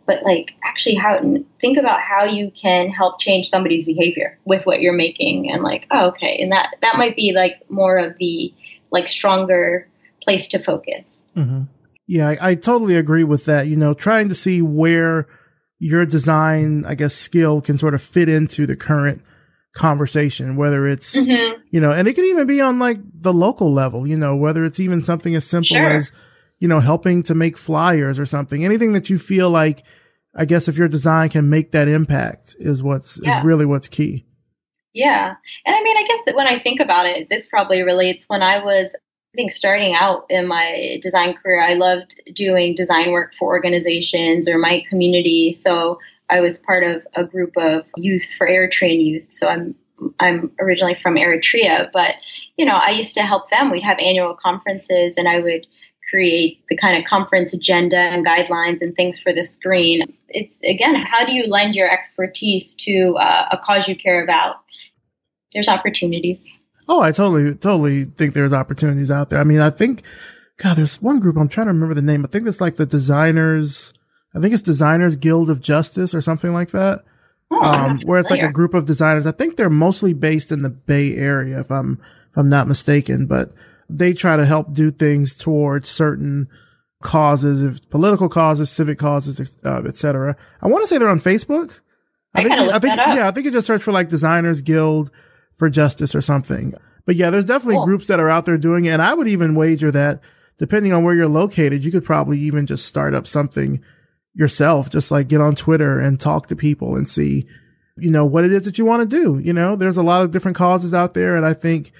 [0.05, 1.19] But like actually how
[1.59, 5.87] think about how you can help change somebody's behavior with what you're making and like
[5.91, 8.53] oh okay and that that might be like more of the
[8.91, 9.87] like stronger
[10.21, 11.25] place to focus.
[11.33, 11.63] Hmm
[12.05, 13.67] Yeah, I, I totally agree with that.
[13.67, 15.27] You know, trying to see where
[15.79, 19.21] your design, I guess, skill can sort of fit into the current
[19.75, 21.59] conversation, whether it's, Mhm.
[21.69, 24.65] you know, and it can even be on like the local level, you know, whether
[24.65, 25.85] it's even something as simple Sure.
[25.85, 26.11] as,
[26.59, 29.85] you know, helping to make flyers or something, anything that you feel like,
[30.35, 33.37] I guess if your design can make that impact is what's, Yeah.
[33.39, 34.25] is really what's key.
[34.93, 35.35] Yeah.
[35.65, 38.41] And I mean, I guess that when I think about it, this probably relates when
[38.41, 38.95] I was,
[39.37, 44.57] think, starting out in my design career, I loved doing design work for organizations or
[44.57, 45.53] my community.
[45.53, 49.27] So I was part of a group of youth for Eritrean youth.
[49.29, 49.75] So I'm
[50.19, 52.15] I'm originally from Eritrea, but
[52.57, 53.71] you know, I used to help them.
[53.71, 55.65] We'd have annual conferences and I would
[56.09, 60.01] create the kind of conference agenda and guidelines and things for the screen.
[60.29, 64.57] It's again, how do you lend your expertise to uh, a cause you care about?
[65.53, 66.47] There's opportunities.
[66.87, 69.39] Oh, I totally, totally think there's opportunities out there.
[69.39, 70.03] I mean, I think,
[70.57, 72.23] God, there's one group, I'm trying to remember the name.
[72.23, 73.93] I think it's like the designers,
[74.35, 77.03] I think it's Designers Guild of Justice or something like that.
[77.51, 79.25] Oh, Um, where it's like a group of designers.
[79.27, 83.25] I think they're mostly based in the Bay Area, if I'm, if I'm not mistaken,
[83.25, 83.51] but
[83.89, 86.47] they try to help do things towards certain
[87.03, 90.35] causes, if political causes, civic causes, uh, et cetera.
[90.61, 91.79] I want to say they're on Facebook.
[92.33, 95.09] I think, you- I think, yeah, I think you just search for like Designers Guild
[95.53, 96.73] for Justice or something.
[97.05, 97.85] But yeah, there's definitely Cool.
[97.85, 98.89] groups that are out there doing it.
[98.89, 100.21] And I would even wager that
[100.57, 103.81] depending on where you're located, you could probably even just start up something
[104.33, 107.47] yourself, just like get on Twitter and talk to people and see,
[107.97, 109.39] you know, what it is that you want to do.
[109.39, 111.35] You know, there's a lot of different causes out there.
[111.35, 111.91] And I think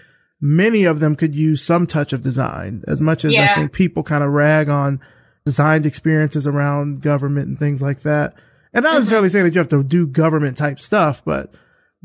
[0.42, 4.04] many of them could use some touch of design as much as I think people
[4.04, 5.00] kind of rag on
[5.46, 8.34] designed experiences around government and things like that.
[8.74, 8.98] And not mm-hmm.
[8.98, 11.56] necessarily saying that you have to do government type stuff, but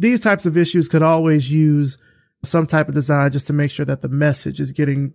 [0.02, 1.96] these types of issues could always use
[2.44, 5.14] some type of design just to make sure that the message is getting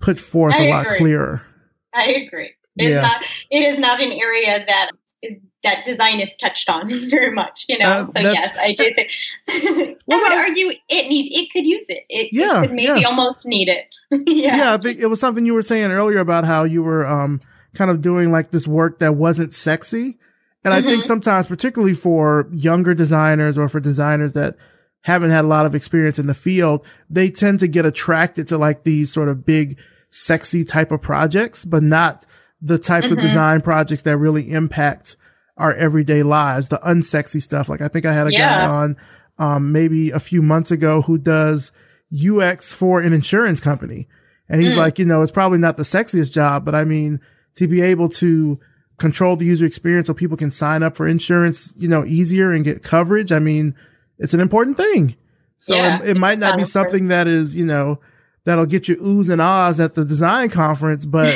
[0.00, 1.46] put forth I a lot clearer.
[1.94, 2.50] I agree.
[2.76, 3.02] It's Yeah.
[3.02, 3.24] not.
[3.50, 4.90] It is not an area that
[5.22, 7.66] is that design is touched on very much.
[7.68, 7.88] You know.
[7.88, 9.10] Uh, so yes, I do think.
[10.08, 12.02] Well, I would argue it need it could use it.
[12.08, 13.06] It, Yeah, it could maybe yeah.
[13.06, 13.84] almost need it.
[14.10, 14.56] yeah.
[14.56, 17.38] yeah, I think it was something you were saying earlier about how you were um
[17.74, 20.18] kind of doing like this work that wasn't sexy.
[20.64, 20.86] And mm-hmm.
[20.86, 24.56] I think sometimes, particularly for younger designers or for designers that
[25.02, 28.58] haven't had a lot of experience in the field, they tend to get attracted to
[28.58, 32.24] like these sort of big, sexy type of projects, but not
[32.60, 33.14] the types mm-hmm.
[33.14, 35.16] of design projects that really impact
[35.56, 37.68] our everyday lives, the unsexy stuff.
[37.68, 38.60] Like I think I had a yeah.
[38.60, 38.96] guy on,
[39.38, 41.72] um, maybe a few months ago who does
[42.12, 44.06] UX for an insurance company.
[44.48, 44.78] And he's mm.
[44.78, 47.20] like, you know, it's probably not the sexiest job, but I mean,
[47.56, 48.56] to be able to
[48.98, 52.64] control the user experience so people can sign up for insurance, you know, easier and
[52.64, 53.32] get coverage.
[53.32, 53.74] I mean,
[54.18, 55.16] it's an important thing.
[55.58, 58.00] So yeah, it, it might not be something that is, you know,
[58.44, 61.34] that'll get you oohs and ahs at the design conference, but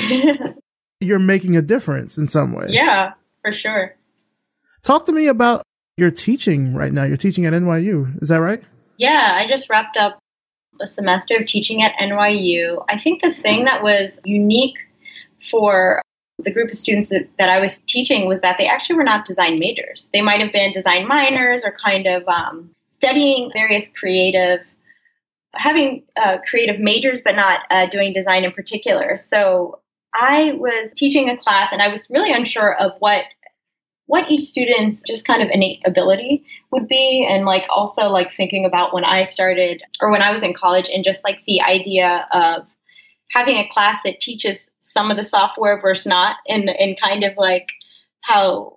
[1.01, 2.67] you're making a difference in some way.
[2.69, 3.95] Yeah, for sure.
[4.83, 5.63] Talk to me about
[5.97, 7.05] your teaching right now.
[7.05, 8.21] You're teaching at NYU.
[8.21, 8.63] Is that right?
[8.99, 10.19] Yeah, I just wrapped up
[10.81, 12.85] a semester of teaching at NYU.
[12.89, 14.77] I think the thing that was unique
[15.51, 16.03] for
[16.39, 19.25] the group of students that, that I was teaching was that they actually were not
[19.25, 20.11] design majors.
[20.13, 24.61] They might have been design minors or kind of um, studying various creative,
[25.55, 29.17] having uh, creative majors, but not uh, doing design in particular.
[29.17, 29.81] So
[30.15, 33.25] I was teaching a class and I was really unsure of what
[34.09, 38.65] what each student's just kind of innate ability would be and like also like thinking
[38.65, 42.29] about when I started or when I was in college and just like the idea
[42.31, 42.69] of
[43.31, 47.37] having a class that teaches some of the software versus not and and kind of
[47.37, 47.71] like
[48.21, 48.77] how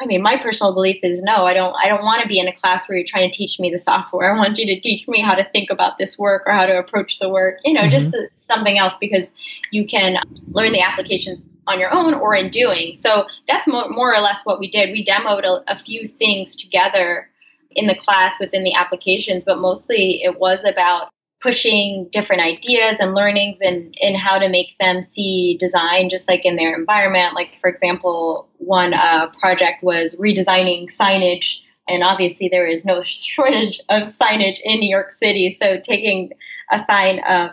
[0.00, 2.46] I mean, my personal belief is no, I don't I don't want to be in
[2.46, 4.32] a class where you're trying to teach me the software.
[4.32, 6.78] I want you to teach me how to think about this work or how to
[6.78, 7.90] approach the work, you know, mm-hmm.
[7.90, 8.14] just
[8.48, 9.32] something else because
[9.72, 10.16] you can
[10.48, 12.94] learn the applications on your own or in doing.
[12.94, 14.90] So that's more, more or less what we did.
[14.90, 17.28] We demoed a, a few things together
[17.72, 21.10] in the class within the applications, but mostly it was about
[21.40, 26.44] pushing different ideas and learnings and in how to make them see design just like
[26.44, 27.34] in their environment.
[27.34, 33.80] Like for example one uh, project was redesigning signage and obviously there is no shortage
[33.88, 35.56] of signage in new york city.
[35.60, 36.32] So taking
[36.70, 37.50] a sign of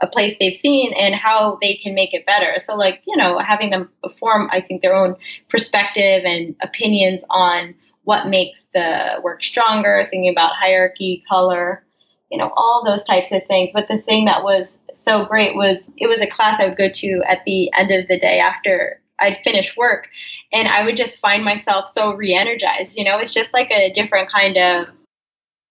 [0.00, 2.54] a place they've seen and how they can make it better.
[2.64, 3.90] So like you know having them
[4.20, 5.16] form i think their own
[5.48, 11.84] perspective and opinions on what makes the work stronger thinking about hierarchy color
[12.30, 13.70] you know, all those types of things.
[13.72, 16.88] But the thing that was so great was it was a class I would go
[16.88, 20.08] to at the end of the day after I'd finish work.
[20.52, 22.96] And I would just find myself so re energized.
[22.96, 24.86] You know, it's just like a different kind of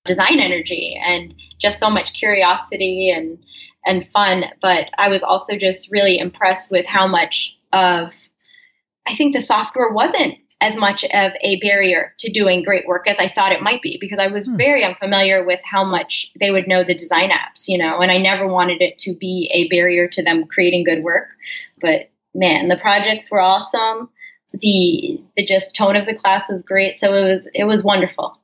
[0.06, 3.38] design energy and just so much curiosity and
[3.86, 4.46] and fun.
[4.62, 8.12] But I was also just really impressed with how much of
[9.08, 13.20] I think the software wasn't as much of a barrier to doing great work as
[13.20, 14.58] I thought it might be because I was hmm.
[14.58, 18.18] very unfamiliar with how much they would know the design apps, you know, and I
[18.18, 21.30] never wanted it to be a barrier to them creating good work.
[21.80, 24.10] But man, the projects were awesome.
[24.54, 28.40] The the just tone of the class was great, so it was it was wonderful.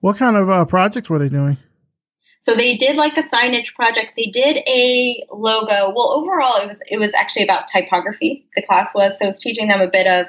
[0.00, 1.56] What kind of uh, projects were they doing?
[2.42, 4.12] So they did like a signage project.
[4.16, 5.92] They did a logo.
[5.94, 8.46] Well, overall, it was it was actually about typography.
[8.56, 10.26] The class was so it was teaching them a bit of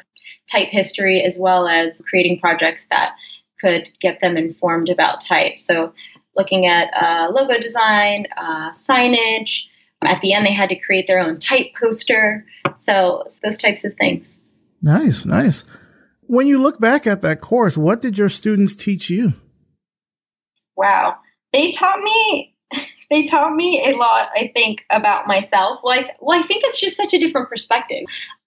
[0.52, 3.16] type history as well as creating projects that
[3.62, 5.60] could get them informed about type.
[5.60, 5.93] So,
[6.36, 9.64] looking at uh, logo design, uh, signage.
[10.02, 12.45] At the end, they had to create their own type poster.
[12.80, 14.38] So, those types of things.
[14.82, 15.66] Nice, nice.
[16.22, 19.34] When you look back at that course, what did your students teach you?
[20.78, 21.18] Wow.
[21.52, 22.56] They taught me
[23.10, 25.80] they taught me a lot, I think, about myself.
[25.84, 28.06] Like, well, I think it's just such a different perspective.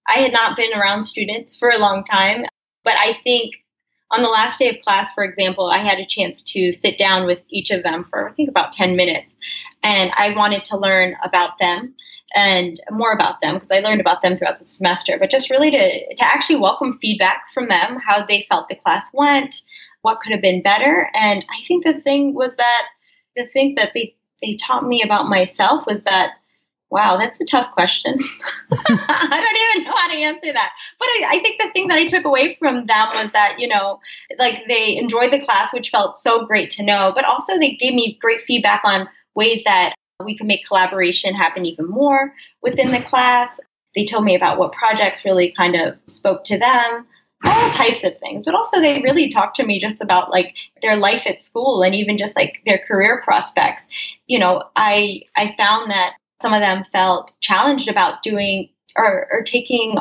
[0.08, 2.44] I had not been around students for a long time,
[2.84, 3.54] but I think
[4.10, 7.26] on the last day of class, for example, I had a chance to sit down
[7.26, 9.32] with each of them for I think about 10 minutes.
[9.82, 11.94] And I wanted to learn about them
[12.34, 15.70] and more about them because I learned about them throughout the semester, but just really
[15.70, 19.62] to, to actually welcome feedback from them, how they felt the class went,
[20.02, 21.08] what could have been better.
[21.14, 22.82] And I think the thing was that
[23.36, 26.32] the thing that they, they taught me about myself was that
[26.92, 28.14] Wow, that's a tough question.
[28.70, 30.72] I don't even know how to answer that.
[30.98, 33.66] But I, I, think the thing that I took away from them was that, you
[33.66, 33.98] know,
[34.38, 37.94] like they enjoyed the class, which felt so great to know, but also they gave
[37.94, 43.00] me great feedback on ways that we could make collaboration happen even more within the
[43.00, 43.58] class.
[43.94, 47.06] They told me about what projects really kind of spoke to them,
[47.42, 48.44] all types of things.
[48.44, 51.94] But also they really talked to me just about like their life at school and
[51.94, 53.86] even just like their career prospects.
[54.26, 59.42] You know, I I found that some of them felt challenged about doing or, or
[59.42, 59.96] taking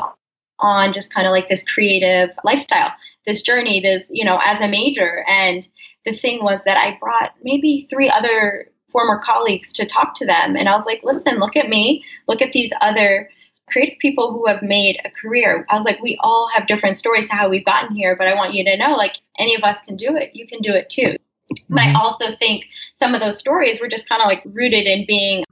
[0.58, 2.92] on just kind of like this creative lifestyle,
[3.26, 5.24] this journey, this, you know, as a major.
[5.26, 5.66] And
[6.04, 10.54] the thing was that I brought maybe three other former colleagues to talk to them.
[10.56, 13.30] And I was like, listen, look at me, look at these other
[13.70, 15.64] creative people who have made a career.
[15.70, 18.34] I was like, we all have different stories to how we've gotten here, but I
[18.34, 20.32] want you to know, like, any of us can do it.
[20.34, 21.16] You can do it too.
[21.52, 21.74] Mm-hmm.
[21.74, 22.66] But I also think
[22.96, 25.44] some of those stories were just kind of like rooted in being,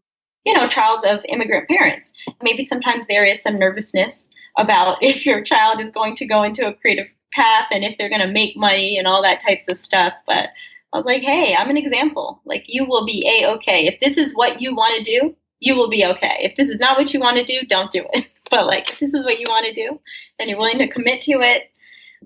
[0.44, 2.12] you know, child of immigrant parents.
[2.42, 6.66] Maybe sometimes there is some nervousness about if your child is going to go into
[6.66, 9.76] a creative path and if they're going to make money and all that types of
[9.76, 10.12] stuff.
[10.26, 10.50] But
[10.92, 12.40] I was like, hey, I'm an example.
[12.44, 13.86] Like, you will be a okay.
[13.86, 16.38] If this is what you want to do, you will be okay.
[16.40, 18.26] If this is not what you want to do, don't do it.
[18.50, 20.00] But like, if this is what you want to do
[20.40, 21.70] and you're willing to commit to it,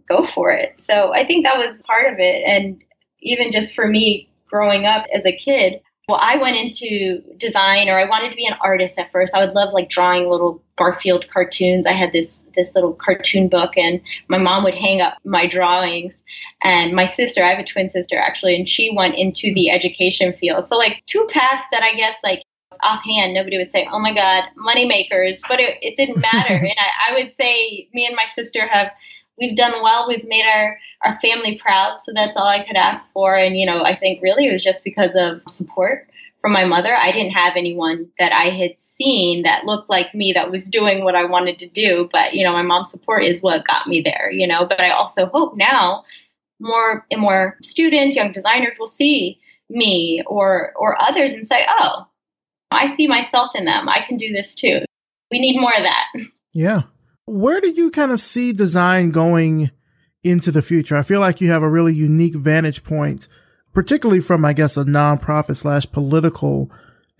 [0.09, 0.81] go for it.
[0.81, 2.43] So I think that was part of it.
[2.47, 2.83] And
[3.21, 7.99] even just for me growing up as a kid, well, I went into design or
[7.99, 9.35] I wanted to be an artist at first.
[9.35, 11.87] I would love like drawing little Garfield cartoons.
[11.87, 16.13] I had this this little cartoon book and my mom would hang up my drawings
[16.63, 20.35] and my sister, I have a twin sister actually, and she went into the education
[20.35, 20.69] field.
[20.69, 22.43] So like two paths that I guess like
[22.83, 26.55] offhand, nobody would say, "Oh my God, money makers," but it, it didn't matter.
[26.55, 28.91] and I, I would say, me and my sister have
[29.39, 30.09] we've done well.
[30.09, 33.35] We've made our our family proud, so that's all I could ask for.
[33.35, 36.09] And you know, I think really it was just because of support
[36.41, 36.95] from my mother.
[36.95, 41.05] I didn't have anyone that I had seen that looked like me that was doing
[41.05, 42.09] what I wanted to do.
[42.13, 44.31] But you know, my mom's support is what got me there.
[44.31, 46.05] You know, but I also hope now
[46.61, 52.07] more and more students, young designers will see me or or others and say, "Oh,
[52.71, 53.89] I see myself in them.
[53.89, 54.81] I can do this too.
[55.31, 56.07] We need more of that.
[56.53, 56.83] Yeah.
[57.27, 59.71] Where do you kind of see design going
[60.23, 60.97] into the future?
[60.97, 63.29] I feel like you have a really unique vantage point,
[63.73, 66.71] particularly from, I guess, a nonprofit slash political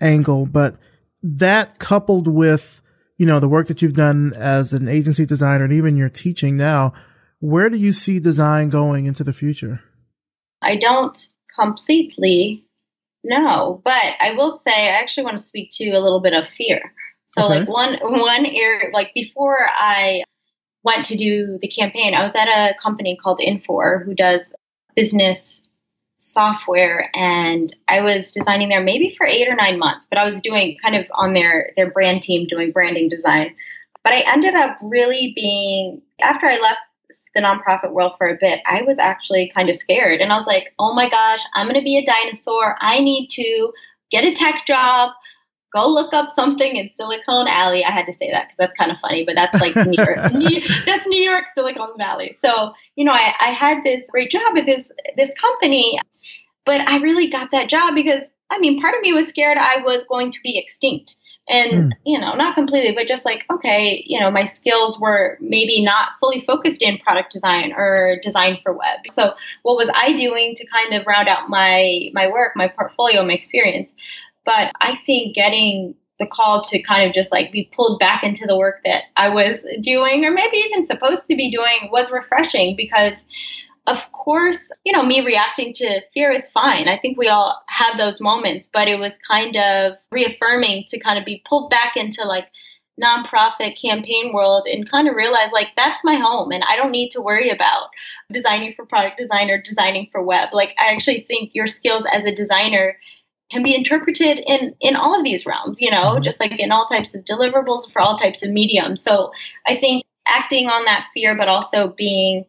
[0.01, 0.75] angle, but
[1.23, 2.81] that coupled with,
[3.17, 6.55] you know, the work that you've done as an agency designer and even your teaching
[6.55, 6.93] now,
[7.39, 9.81] where do you see design going into the future?
[10.61, 11.17] I don't
[11.59, 12.65] completely
[13.23, 16.47] know, but I will say I actually want to speak to a little bit of
[16.47, 16.93] fear.
[17.35, 17.59] So okay.
[17.59, 20.23] like one one area like before I
[20.83, 24.53] went to do the campaign, I was at a company called Infor who does
[24.95, 25.61] business
[26.17, 30.39] software and I was designing there maybe for 8 or 9 months, but I was
[30.39, 33.53] doing kind of on their their brand team doing branding design.
[34.03, 36.79] But I ended up really being after I left
[37.35, 40.21] the nonprofit world for a bit, I was actually kind of scared.
[40.21, 42.75] And I was like, oh my gosh, I'm going to be a dinosaur.
[42.79, 43.73] I need to
[44.09, 45.11] get a tech job,
[45.75, 47.83] go look up something in Silicon Alley.
[47.83, 50.33] I had to say that because that's kind of funny, but that's like New York.
[50.33, 52.37] New, that's New York, Silicon Valley.
[52.41, 55.99] So, you know, I, I had this great job at this, this company,
[56.65, 59.81] but I really got that job because, I mean, part of me was scared I
[59.83, 61.15] was going to be extinct
[61.47, 61.91] and mm.
[62.03, 66.09] you know not completely but just like okay you know my skills were maybe not
[66.19, 70.65] fully focused in product design or design for web so what was i doing to
[70.65, 73.89] kind of round out my my work my portfolio my experience
[74.45, 78.45] but i think getting the call to kind of just like be pulled back into
[78.45, 82.75] the work that i was doing or maybe even supposed to be doing was refreshing
[82.75, 83.25] because
[83.87, 86.87] of course, you know, me reacting to fear is fine.
[86.87, 91.19] I think we all have those moments, but it was kind of reaffirming to kind
[91.19, 92.47] of be pulled back into like
[93.01, 97.09] nonprofit campaign world and kind of realize like that's my home and I don't need
[97.09, 97.89] to worry about
[98.31, 100.49] designing for product design or designing for web.
[100.53, 102.97] Like I actually think your skills as a designer
[103.51, 106.23] can be interpreted in in all of these realms, you know, mm-hmm.
[106.23, 109.03] just like in all types of deliverables for all types of mediums.
[109.03, 109.31] So
[109.67, 112.45] I think acting on that fear but also being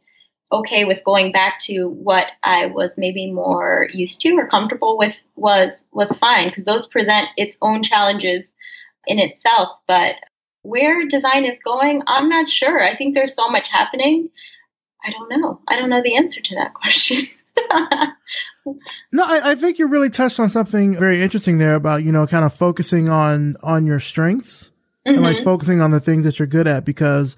[0.52, 5.16] okay with going back to what I was maybe more used to or comfortable with
[5.34, 8.52] was was fine because those present its own challenges
[9.06, 9.78] in itself.
[9.86, 10.14] But
[10.62, 12.82] where design is going, I'm not sure.
[12.82, 14.30] I think there's so much happening.
[15.04, 15.60] I don't know.
[15.68, 17.22] I don't know the answer to that question.
[19.12, 22.26] no, I, I, think you really touched on something very interesting there about, you know,
[22.26, 24.70] kind of focusing on on your strengths
[25.06, 25.14] mm-hmm.
[25.14, 25.44] and like mm-hmm.
[25.44, 27.36] focusing on the things that you're good at because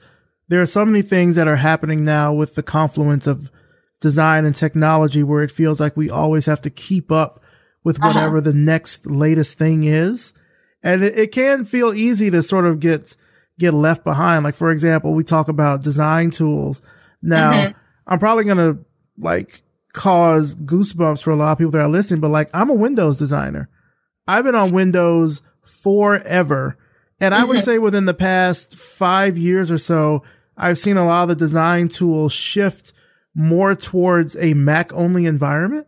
[0.49, 3.51] there are so many things that are happening now with the confluence of
[4.01, 7.41] design and technology where it feels like we always have to keep up
[7.85, 8.09] with uh-huh.
[8.09, 8.51] whatever uh-huh.
[8.51, 10.35] the next latest thing is.
[10.83, 13.16] And it, it, can feel easy to sort of get,
[13.59, 14.45] get left behind.
[14.45, 16.83] Like, for example, we talk about design tools.
[17.20, 17.79] Now, mm-hmm.
[18.07, 18.85] I'm probably going to
[19.18, 19.62] like
[19.93, 23.18] cause goosebumps for a lot of people that are listening, but like, I'm a Windows
[23.18, 23.68] designer.
[24.26, 26.76] I've been on Windows forever.
[27.20, 27.64] And I would mm-hmm.
[27.64, 30.22] say within the past five years or so,
[30.57, 32.93] I've seen a lot of the design tools shift
[33.34, 35.86] more towards a Mac only environment.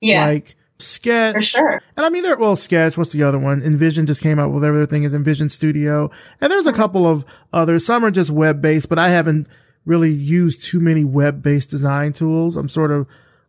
[0.00, 0.24] Yeah.
[0.26, 1.34] Like Sketch.
[1.34, 1.82] For sure.
[1.96, 3.60] And I mean, there, well, Sketch, what's the other one?
[3.60, 6.10] InVision just came out with whatever their thing is InVision Studio.
[6.40, 6.80] And there's a mm-hmm.
[6.80, 7.84] couple of others.
[7.84, 9.48] Some are just web based, but I haven't
[9.84, 12.56] really used too many web based design tools.
[12.56, 13.08] I'm sort of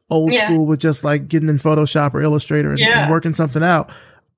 [0.10, 0.46] old yeah.
[0.46, 3.04] school with just like getting in Photoshop or Illustrator and, yeah.
[3.04, 3.92] and working something out.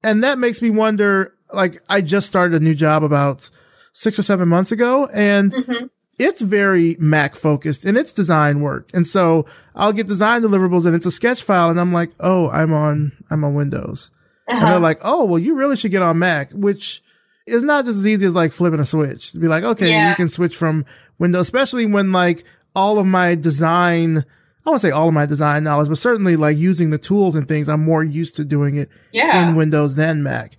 [0.04, 3.50] And that makes me wonder, like, I just started a new job about
[3.94, 5.86] six or seven months ago, and mm-hmm.
[6.18, 8.90] it's very Mac focused and its design work.
[8.94, 9.46] And so
[9.76, 13.12] I'll get design deliverables and it's a sketch file, and I'm like, oh, I'm on
[13.30, 14.12] I'm on Windows,
[14.48, 14.60] uh-huh.
[14.60, 17.02] and they're like, oh, well, you really should get on Mac, which
[17.48, 20.10] is not just as easy as like flipping a switch to be like, okay, yeah.
[20.10, 20.86] you can switch from
[21.20, 22.44] Windows, especially when like
[22.76, 24.24] all of my design
[24.66, 27.48] I won't say all of my design knowledge, but certainly like using the tools and
[27.48, 29.50] things, I'm more used to doing it yeah.
[29.50, 30.56] in Windows than Mac.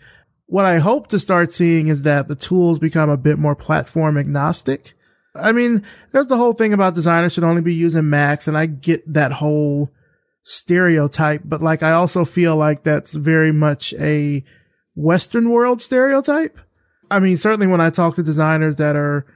[0.47, 4.19] What I hope to start seeing is that the tools become a bit more platform
[4.19, 4.95] agnostic.
[5.35, 8.67] I mean, there's the whole thing about designers should only be using Macs, and I
[8.67, 9.91] get that whole
[10.43, 14.45] stereotype, but like I also feel like that's very much a
[14.95, 16.59] Western world stereotype.
[17.11, 19.27] I mean, certainly when I talk to designers that are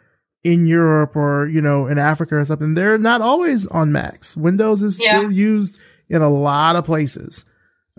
[0.46, 4.36] in Europe or, you know, in Africa or something, they're not always on Macs.
[4.36, 5.18] Windows is yeah.
[5.18, 7.44] still used in a lot of places.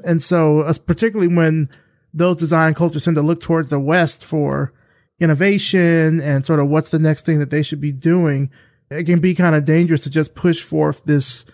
[0.05, 1.69] And so, uh, particularly when
[2.13, 4.71] those design cultures tend to look towards the West for
[5.19, 8.49] innovation and sort of what's the next thing that they should be doing,
[8.89, 11.45] it can be kind of dangerous to just push forth this,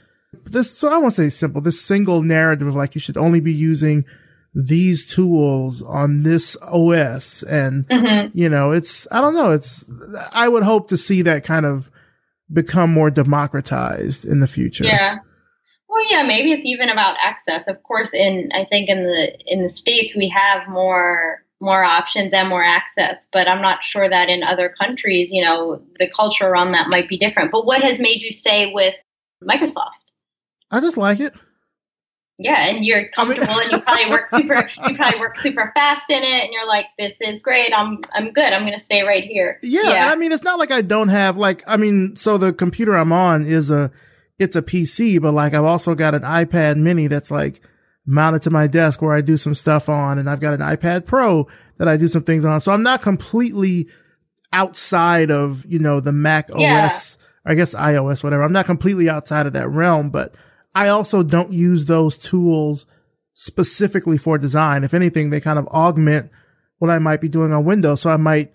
[0.46, 3.54] this, so I won't say simple, this single narrative of like you should only be
[3.54, 4.06] using
[4.54, 7.44] these tools on this OS.
[7.44, 8.38] And, mm-hmm.
[8.38, 9.92] you know, it's, I don't know, it's,
[10.32, 11.90] I would hope to see that kind of
[12.52, 14.86] become more democratized in the future.
[14.86, 15.20] Yeah.
[15.90, 17.68] Well, yeah, maybe it's even about access.
[17.68, 22.34] Of course, in I think in the in the states we have more more options
[22.34, 26.48] and more access, but I'm not sure that in other countries, you know, the culture
[26.48, 27.52] around that might be different.
[27.52, 28.96] But what has made you stay with
[29.44, 29.92] Microsoft?
[30.72, 31.34] I just like it.
[32.44, 34.70] Yeah, and you're comfortable, and you probably work super.
[34.86, 37.72] You probably work super fast in it, and you're like, "This is great.
[37.76, 38.52] I'm I'm good.
[38.52, 40.82] I'm going to stay right here." Yeah, yeah, and I mean, it's not like I
[40.82, 41.64] don't have like.
[41.66, 43.92] I mean, so the computer I'm on is a,
[44.38, 47.62] it's a PC, but like I've also got an iPad Mini that's like
[48.06, 51.06] mounted to my desk where I do some stuff on, and I've got an iPad
[51.06, 52.60] Pro that I do some things on.
[52.60, 53.88] So I'm not completely
[54.52, 56.86] outside of you know the Mac yeah.
[56.86, 58.44] OS, I guess iOS, whatever.
[58.44, 60.36] I'm not completely outside of that realm, but
[60.76, 62.86] I also don't use those tools
[63.34, 64.84] specifically for design.
[64.84, 66.32] If anything, they kind of augment
[66.80, 68.02] what I might be doing on Windows.
[68.02, 68.52] So I might,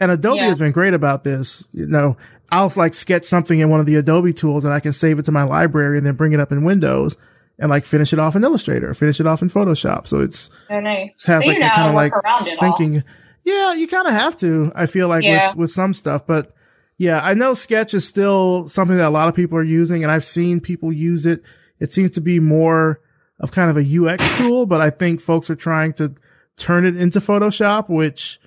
[0.00, 0.46] and Adobe yeah.
[0.46, 1.68] has been great about this.
[1.72, 2.16] You know,
[2.50, 5.24] I'll like sketch something in one of the Adobe tools and I can save it
[5.26, 7.16] to my library and then bring it up in Windows
[7.58, 10.06] and like finish it off in Illustrator, finish it off in Photoshop.
[10.06, 11.10] So it's, oh, nice.
[11.26, 13.04] it has so like kind of like syncing.
[13.44, 15.48] Yeah, you kind of have to, I feel like yeah.
[15.48, 16.54] with, with some stuff, but
[16.98, 20.12] yeah, I know Sketch is still something that a lot of people are using and
[20.12, 21.42] I've seen people use it
[21.82, 23.00] it seems to be more
[23.40, 26.14] of kind of a UX tool, but I think folks are trying to
[26.56, 28.38] turn it into Photoshop, which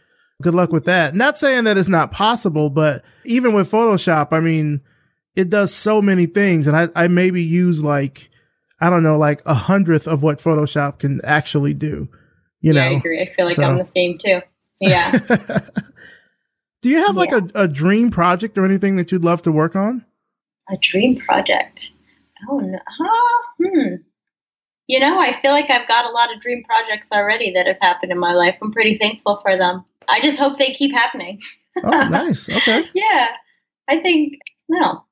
[0.42, 1.16] good luck with that.
[1.16, 4.80] Not saying that it's not possible, but even with Photoshop, I mean,
[5.36, 8.30] it does so many things and I, I maybe use like,
[8.80, 12.08] I don't know, like a hundredth of what Photoshop can actually do.
[12.62, 12.96] You yeah, know?
[12.96, 13.22] I agree.
[13.22, 13.64] I feel like so.
[13.64, 14.40] I'm the same too.
[14.80, 15.12] Yeah.
[16.82, 19.76] do you have like a, a dream project or anything that you'd love to work
[19.76, 20.06] on?
[20.70, 21.92] A dream project.
[22.50, 22.80] Oh no.
[22.88, 23.42] Huh?
[23.64, 23.96] Hmm.
[24.88, 27.80] You know, I feel like I've got a lot of dream projects already that have
[27.82, 28.56] happened in my life.
[28.62, 29.84] I'm pretty thankful for them.
[30.08, 31.40] I just hope they keep happening.
[31.84, 32.50] oh, nice.
[32.56, 32.86] Okay.
[32.94, 33.36] yeah.
[33.88, 35.06] I think no.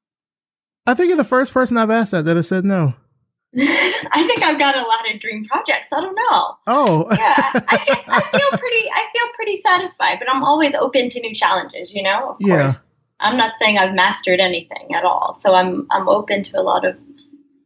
[0.85, 2.93] I think you're the first person I've asked that that has said no.
[3.59, 5.87] I think I've got a lot of dream projects.
[5.91, 6.57] I don't know.
[6.67, 7.61] Oh, yeah.
[7.69, 8.89] I feel, I feel pretty.
[8.91, 11.93] I feel pretty satisfied, but I'm always open to new challenges.
[11.93, 12.35] You know.
[12.39, 12.73] yeah.
[13.19, 16.83] I'm not saying I've mastered anything at all, so I'm I'm open to a lot
[16.83, 16.95] of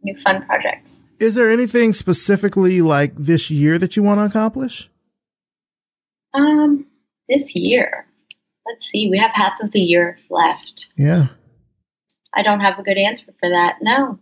[0.03, 1.01] new fun projects.
[1.19, 4.89] Is there anything specifically like this year that you want to accomplish?
[6.33, 6.85] Um,
[7.27, 8.05] this year.
[8.65, 9.09] Let's see.
[9.09, 10.87] We have half of the year left.
[10.95, 11.27] Yeah.
[12.33, 13.77] I don't have a good answer for that.
[13.81, 14.19] No.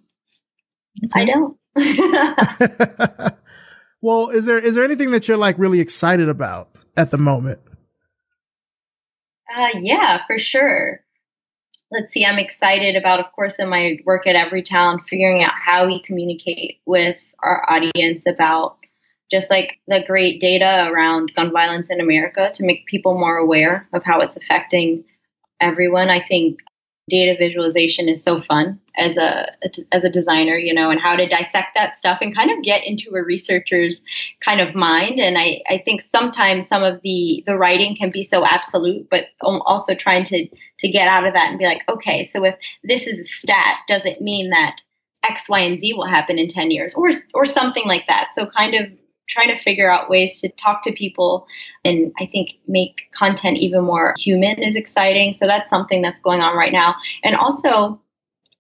[1.04, 1.22] Okay.
[1.22, 1.58] I don't.
[4.02, 7.60] well, is there is there anything that you're like really excited about at the moment?
[9.54, 11.05] Uh yeah, for sure
[11.96, 15.88] let's see, I'm excited about, of course, in my work at Everytown, figuring out how
[15.88, 18.78] we communicate with our audience about
[19.32, 23.88] just like the great data around gun violence in America to make people more aware
[23.94, 25.04] of how it's affecting
[25.62, 26.10] everyone.
[26.10, 26.60] I think
[27.10, 29.48] data visualization is so fun as a
[29.92, 32.84] as a designer you know and how to dissect that stuff and kind of get
[32.86, 34.02] into a researcher's
[34.44, 35.20] kind of mind.
[35.20, 39.26] And i i think sometimes some of the the writing can be so absolute but
[39.42, 40.48] also trying to
[40.80, 43.78] to get out of that and be like okay so if this is a stat
[43.88, 44.82] does it mean that
[45.30, 48.30] x y and z will happen in 10 years or or something like that?
[48.34, 48.90] So kind of
[49.28, 51.48] trying to figure out ways to talk to people
[51.84, 55.34] and I think make content even more human is exciting.
[55.34, 56.96] So that's something that's going on right now.
[57.24, 58.00] And also,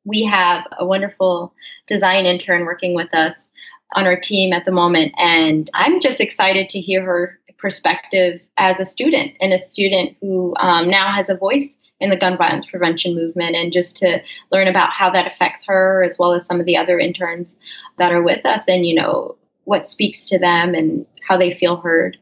[0.05, 1.53] we have a wonderful
[1.87, 3.49] design intern working with us
[3.95, 5.13] on our team at the moment.
[5.17, 10.53] And I'm just excited to hear her perspective as a student and a student who
[10.57, 14.67] um, now has a voice in the gun violence prevention movement and just to learn
[14.67, 17.57] about how that affects her as well as some of the other interns
[17.97, 19.35] that are with us and you know
[19.65, 22.17] what speaks to them and how they feel heard.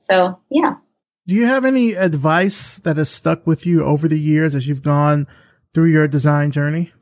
[0.00, 0.76] So yeah.
[1.26, 4.82] Do you have any advice that has stuck with you over the years as you've
[4.82, 5.26] gone
[5.72, 6.92] through your design journey?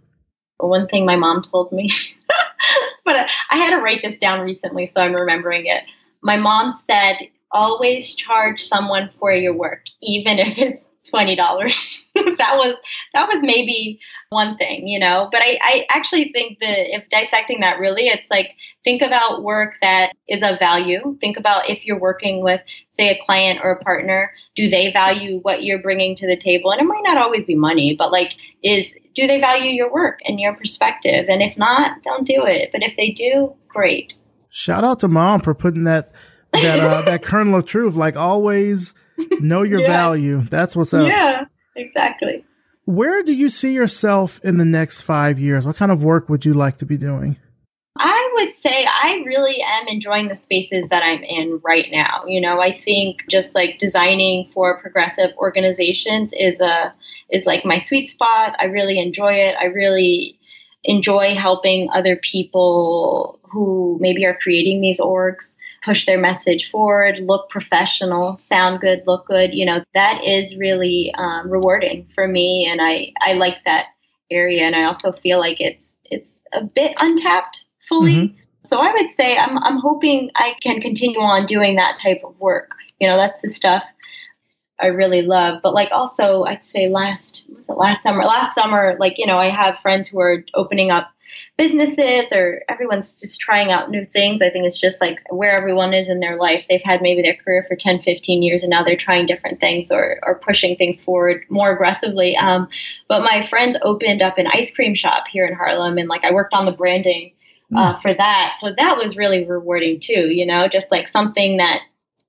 [0.59, 1.91] One thing my mom told me
[3.05, 5.83] but i had to write this down recently so i'm remembering it.
[6.23, 7.17] My mom said
[7.53, 12.03] always charge someone for your work, even if it's twenty dollars.
[12.15, 12.75] that was
[13.15, 14.01] that was maybe
[14.31, 15.29] one thing, you know.
[15.31, 19.75] But I, I actually think that if dissecting that really, it's like think about work
[19.83, 21.17] that is of value.
[21.21, 22.61] Think about if you're working with,
[22.93, 26.71] say, a client or a partner, do they value what you're bringing to the table?
[26.71, 28.33] And it might not always be money, but like,
[28.63, 31.27] is do they value your work and your perspective?
[31.29, 32.71] And if not, don't do it.
[32.73, 34.19] But if they do, great.
[34.51, 36.13] Shout out to mom for putting that
[36.53, 37.95] that uh, that kernel of truth.
[37.95, 38.95] Like always,
[39.41, 39.87] know your yeah.
[39.87, 40.41] value.
[40.43, 41.07] That's what's up.
[41.07, 41.45] Yeah,
[41.77, 42.45] exactly.
[42.85, 45.65] Where do you see yourself in the next five years?
[45.65, 47.37] What kind of work would you like to be doing?
[47.99, 52.25] I would say I really am enjoying the spaces that I'm in right now.
[52.27, 56.95] You know, I think just like designing for progressive organizations is a
[57.31, 58.57] is like my sweet spot.
[58.59, 59.57] I really enjoy it.
[59.61, 60.39] I really
[60.85, 67.51] enjoy helping other people who maybe are creating these orgs push their message forward, look
[67.51, 69.53] professional, sound good, look good.
[69.53, 73.87] You know, that is really um, rewarding for me, and I I like that
[74.31, 78.15] area, and I also feel like it's it's a bit untapped fully.
[78.15, 78.37] Mm-hmm.
[78.65, 82.39] So I would say I'm I'm hoping I can continue on doing that type of
[82.41, 82.73] work.
[83.01, 83.85] You know, that's the stuff
[84.83, 85.61] I really love.
[85.63, 88.25] But like also, I'd say last was it last summer?
[88.25, 91.11] Last summer, like you know, I have friends who are opening up
[91.57, 94.43] businesses or everyone's just trying out new things.
[94.43, 96.65] I think it's just like where everyone is in their life.
[96.69, 99.91] They've had maybe their career for 10, 15 years and now they're trying different things
[99.91, 102.37] or, or pushing things forward more aggressively.
[102.37, 102.69] Um,
[103.09, 106.33] but my friends opened up an ice cream shop here in Harlem and like I
[106.33, 107.33] worked on the branding
[107.75, 108.03] uh, mm.
[108.03, 108.57] for that.
[108.59, 111.81] So that was really rewarding too, you know, just like something that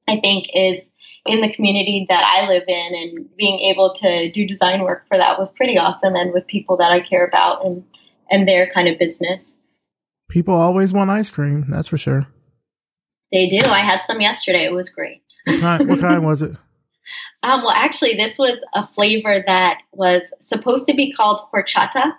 [0.08, 0.88] I think is
[1.26, 5.18] in the community that I live in and being able to do design work for
[5.18, 7.84] that was pretty awesome and with people that I care about and
[8.30, 9.56] and their kind of business.
[10.30, 12.28] People always want ice cream, that's for sure.
[13.32, 13.66] They do.
[13.66, 14.66] I had some yesterday.
[14.66, 15.22] It was great.
[15.46, 16.56] What kind, what kind was it?
[17.44, 22.14] Um, well, actually, this was a flavor that was supposed to be called horchata,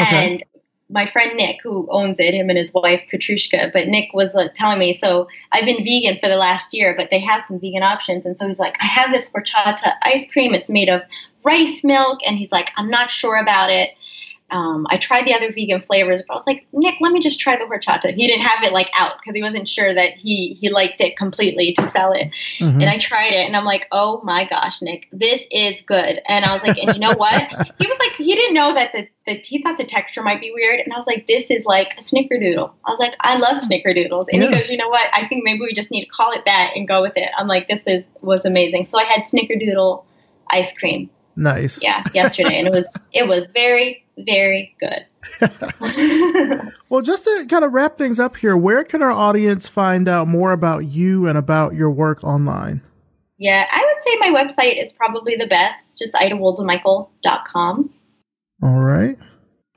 [0.00, 0.34] okay.
[0.34, 0.44] and
[0.90, 4.54] my friend Nick, who owns it, him and his wife Petrushka, but Nick was like,
[4.54, 7.82] telling me, so I've been vegan for the last year, but they have some vegan
[7.82, 10.54] options, and so he's like, I have this horchata ice cream.
[10.54, 11.02] It's made of
[11.44, 13.90] rice milk, and he's like, I'm not sure about it.
[14.50, 17.38] Um, I tried the other vegan flavors, but I was like, Nick, let me just
[17.38, 18.14] try the horchata.
[18.14, 21.16] He didn't have it like out because he wasn't sure that he he liked it
[21.16, 22.34] completely to sell it.
[22.58, 22.80] Mm-hmm.
[22.80, 26.20] And I tried it, and I'm like, oh my gosh, Nick, this is good.
[26.26, 27.42] And I was like, and you know what?
[27.78, 30.52] he was like, he didn't know that the, the he thought the texture might be
[30.54, 32.72] weird, and I was like, this is like a snickerdoodle.
[32.86, 34.48] I was like, I love snickerdoodles, and yeah.
[34.48, 35.08] he goes, you know what?
[35.12, 37.28] I think maybe we just need to call it that and go with it.
[37.36, 38.86] I'm like, this is was amazing.
[38.86, 40.04] So I had snickerdoodle
[40.50, 41.10] ice cream.
[41.38, 41.80] Nice.
[41.84, 45.06] Yeah, yesterday, and it was it was very very good.
[46.88, 50.26] well, just to kind of wrap things up here, where can our audience find out
[50.26, 52.82] more about you and about your work online?
[53.38, 57.90] Yeah, I would say my website is probably the best, just idawoldemichael.com.
[58.64, 59.16] All right.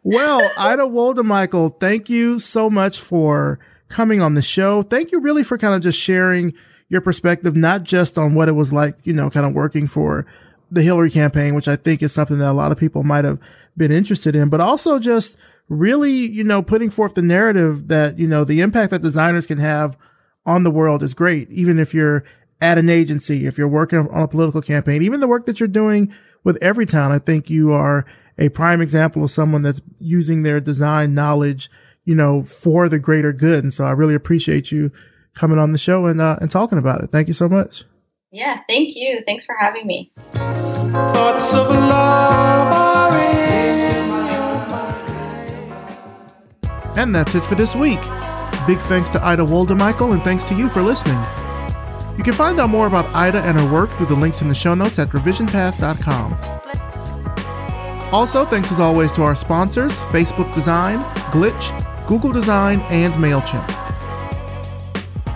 [0.03, 4.81] Well, Ida Woldemichael, thank you so much for coming on the show.
[4.81, 6.55] Thank you really for kind of just sharing
[6.89, 10.25] your perspective, not just on what it was like, you know, kind of working for
[10.71, 13.39] the Hillary campaign, which I think is something that a lot of people might have
[13.75, 18.27] been interested in, but also just really, you know, putting forth the narrative that, you
[18.27, 19.97] know, the impact that designers can have
[20.45, 21.51] on the world is great.
[21.51, 22.23] Even if you're
[22.61, 25.67] at an agency, if you're working on a political campaign, even the work that you're
[25.67, 26.13] doing
[26.43, 28.05] with Everytown, I think you are
[28.37, 31.69] a prime example of someone that's using their design knowledge,
[32.05, 33.63] you know, for the greater good.
[33.63, 34.91] And so I really appreciate you
[35.33, 37.07] coming on the show and, uh, and talking about it.
[37.07, 37.83] Thank you so much.
[38.31, 39.21] Yeah, thank you.
[39.25, 40.11] Thanks for having me.
[40.33, 42.71] Thoughts of love
[46.97, 47.99] And that's it for this week.
[48.67, 51.19] Big thanks to Ida Woldemichael and thanks to you for listening.
[52.17, 54.55] You can find out more about Ida and her work through the links in the
[54.55, 56.35] show notes at revisionpath.com.
[58.13, 60.99] Also, thanks as always to our sponsors Facebook Design,
[61.31, 61.71] Glitch,
[62.05, 63.90] Google Design, and MailChimp.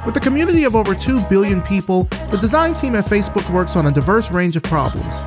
[0.06, 3.88] With a community of over 2 billion people, the design team at Facebook works on
[3.88, 5.24] a diverse range of problems.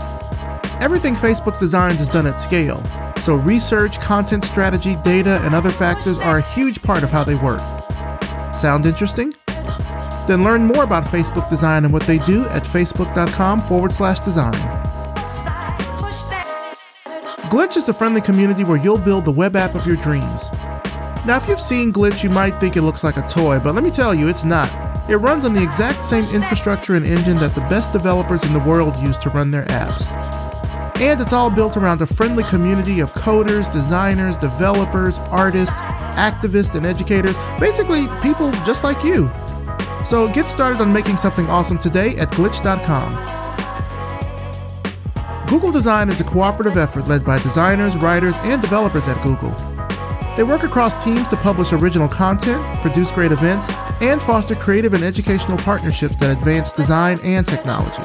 [0.80, 2.80] Everything Facebook designs is done at scale,
[3.16, 7.34] so research, content strategy, data, and other factors are a huge part of how they
[7.34, 7.60] work.
[8.54, 9.34] Sound interesting?
[10.28, 14.54] Then learn more about Facebook Design and what they do at facebook.com forward slash design.
[17.50, 20.50] Glitch is the friendly community where you'll build the web app of your dreams.
[21.28, 23.84] Now, if you've seen Glitch, you might think it looks like a toy, but let
[23.84, 24.70] me tell you, it's not.
[25.10, 28.60] It runs on the exact same infrastructure and engine that the best developers in the
[28.60, 30.10] world use to run their apps.
[30.98, 36.86] And it's all built around a friendly community of coders, designers, developers, artists, activists, and
[36.86, 39.30] educators basically, people just like you.
[40.06, 43.12] So get started on making something awesome today at glitch.com.
[45.46, 49.54] Google Design is a cooperative effort led by designers, writers, and developers at Google.
[50.38, 53.68] They work across teams to publish original content, produce great events,
[54.00, 58.04] and foster creative and educational partnerships that advance design and technology.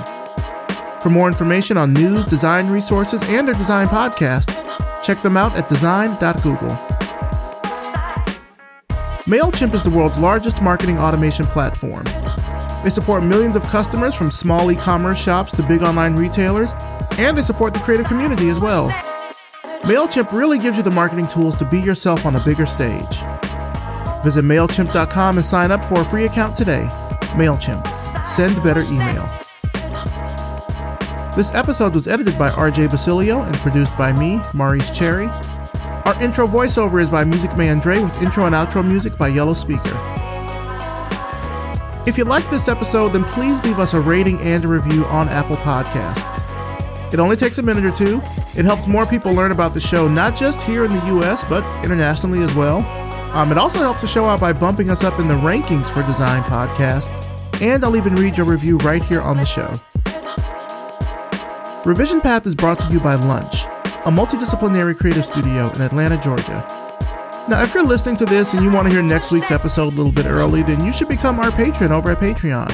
[1.00, 4.64] For more information on news, design resources, and their design podcasts,
[5.04, 6.70] check them out at design.google.
[9.30, 12.06] MailChimp is the world's largest marketing automation platform.
[12.84, 16.74] They support millions of customers from small e commerce shops to big online retailers,
[17.20, 18.92] and they support the creative community as well.
[19.84, 23.20] MailChimp really gives you the marketing tools to be yourself on a bigger stage.
[24.24, 26.88] Visit MailChimp.com and sign up for a free account today.
[27.36, 27.86] MailChimp.
[28.26, 29.28] Send better email.
[31.36, 35.28] This episode was edited by RJ Basilio and produced by me, Maurice Cherry.
[36.06, 39.54] Our intro voiceover is by Music Man Dre with intro and outro music by Yellow
[39.54, 40.00] Speaker.
[42.08, 45.28] If you liked this episode, then please leave us a rating and a review on
[45.28, 46.42] Apple Podcasts.
[47.14, 48.22] It only takes a minute or two.
[48.56, 51.64] It helps more people learn about the show, not just here in the US, but
[51.84, 52.80] internationally as well.
[53.34, 56.04] Um, it also helps the show out by bumping us up in the rankings for
[56.04, 57.26] design podcasts,
[57.62, 59.74] and I'll even read your review right here on the show.
[61.84, 66.66] Revision Path is brought to you by Lunch, a multidisciplinary creative studio in Atlanta, Georgia.
[67.50, 69.96] Now, if you're listening to this and you want to hear next week's episode a
[69.96, 72.70] little bit early, then you should become our patron over at Patreon.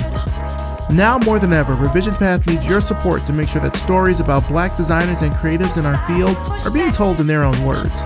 [0.92, 4.48] Now more than ever, Revision Path needs your support to make sure that stories about
[4.48, 6.36] black designers and creatives in our field
[6.66, 8.02] are being told in their own words.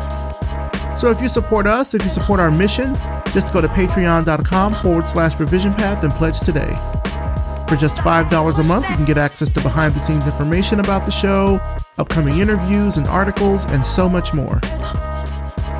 [0.99, 2.93] So if you support us, if you support our mission,
[3.31, 6.73] just go to patreon.com forward slash revision path and pledge today.
[7.67, 11.05] For just $5 a month, you can get access to behind the scenes information about
[11.05, 11.57] the show,
[11.97, 14.59] upcoming interviews and articles, and so much more.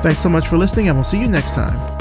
[0.02, 1.93] Thanks so much for listening, and we'll see you next time.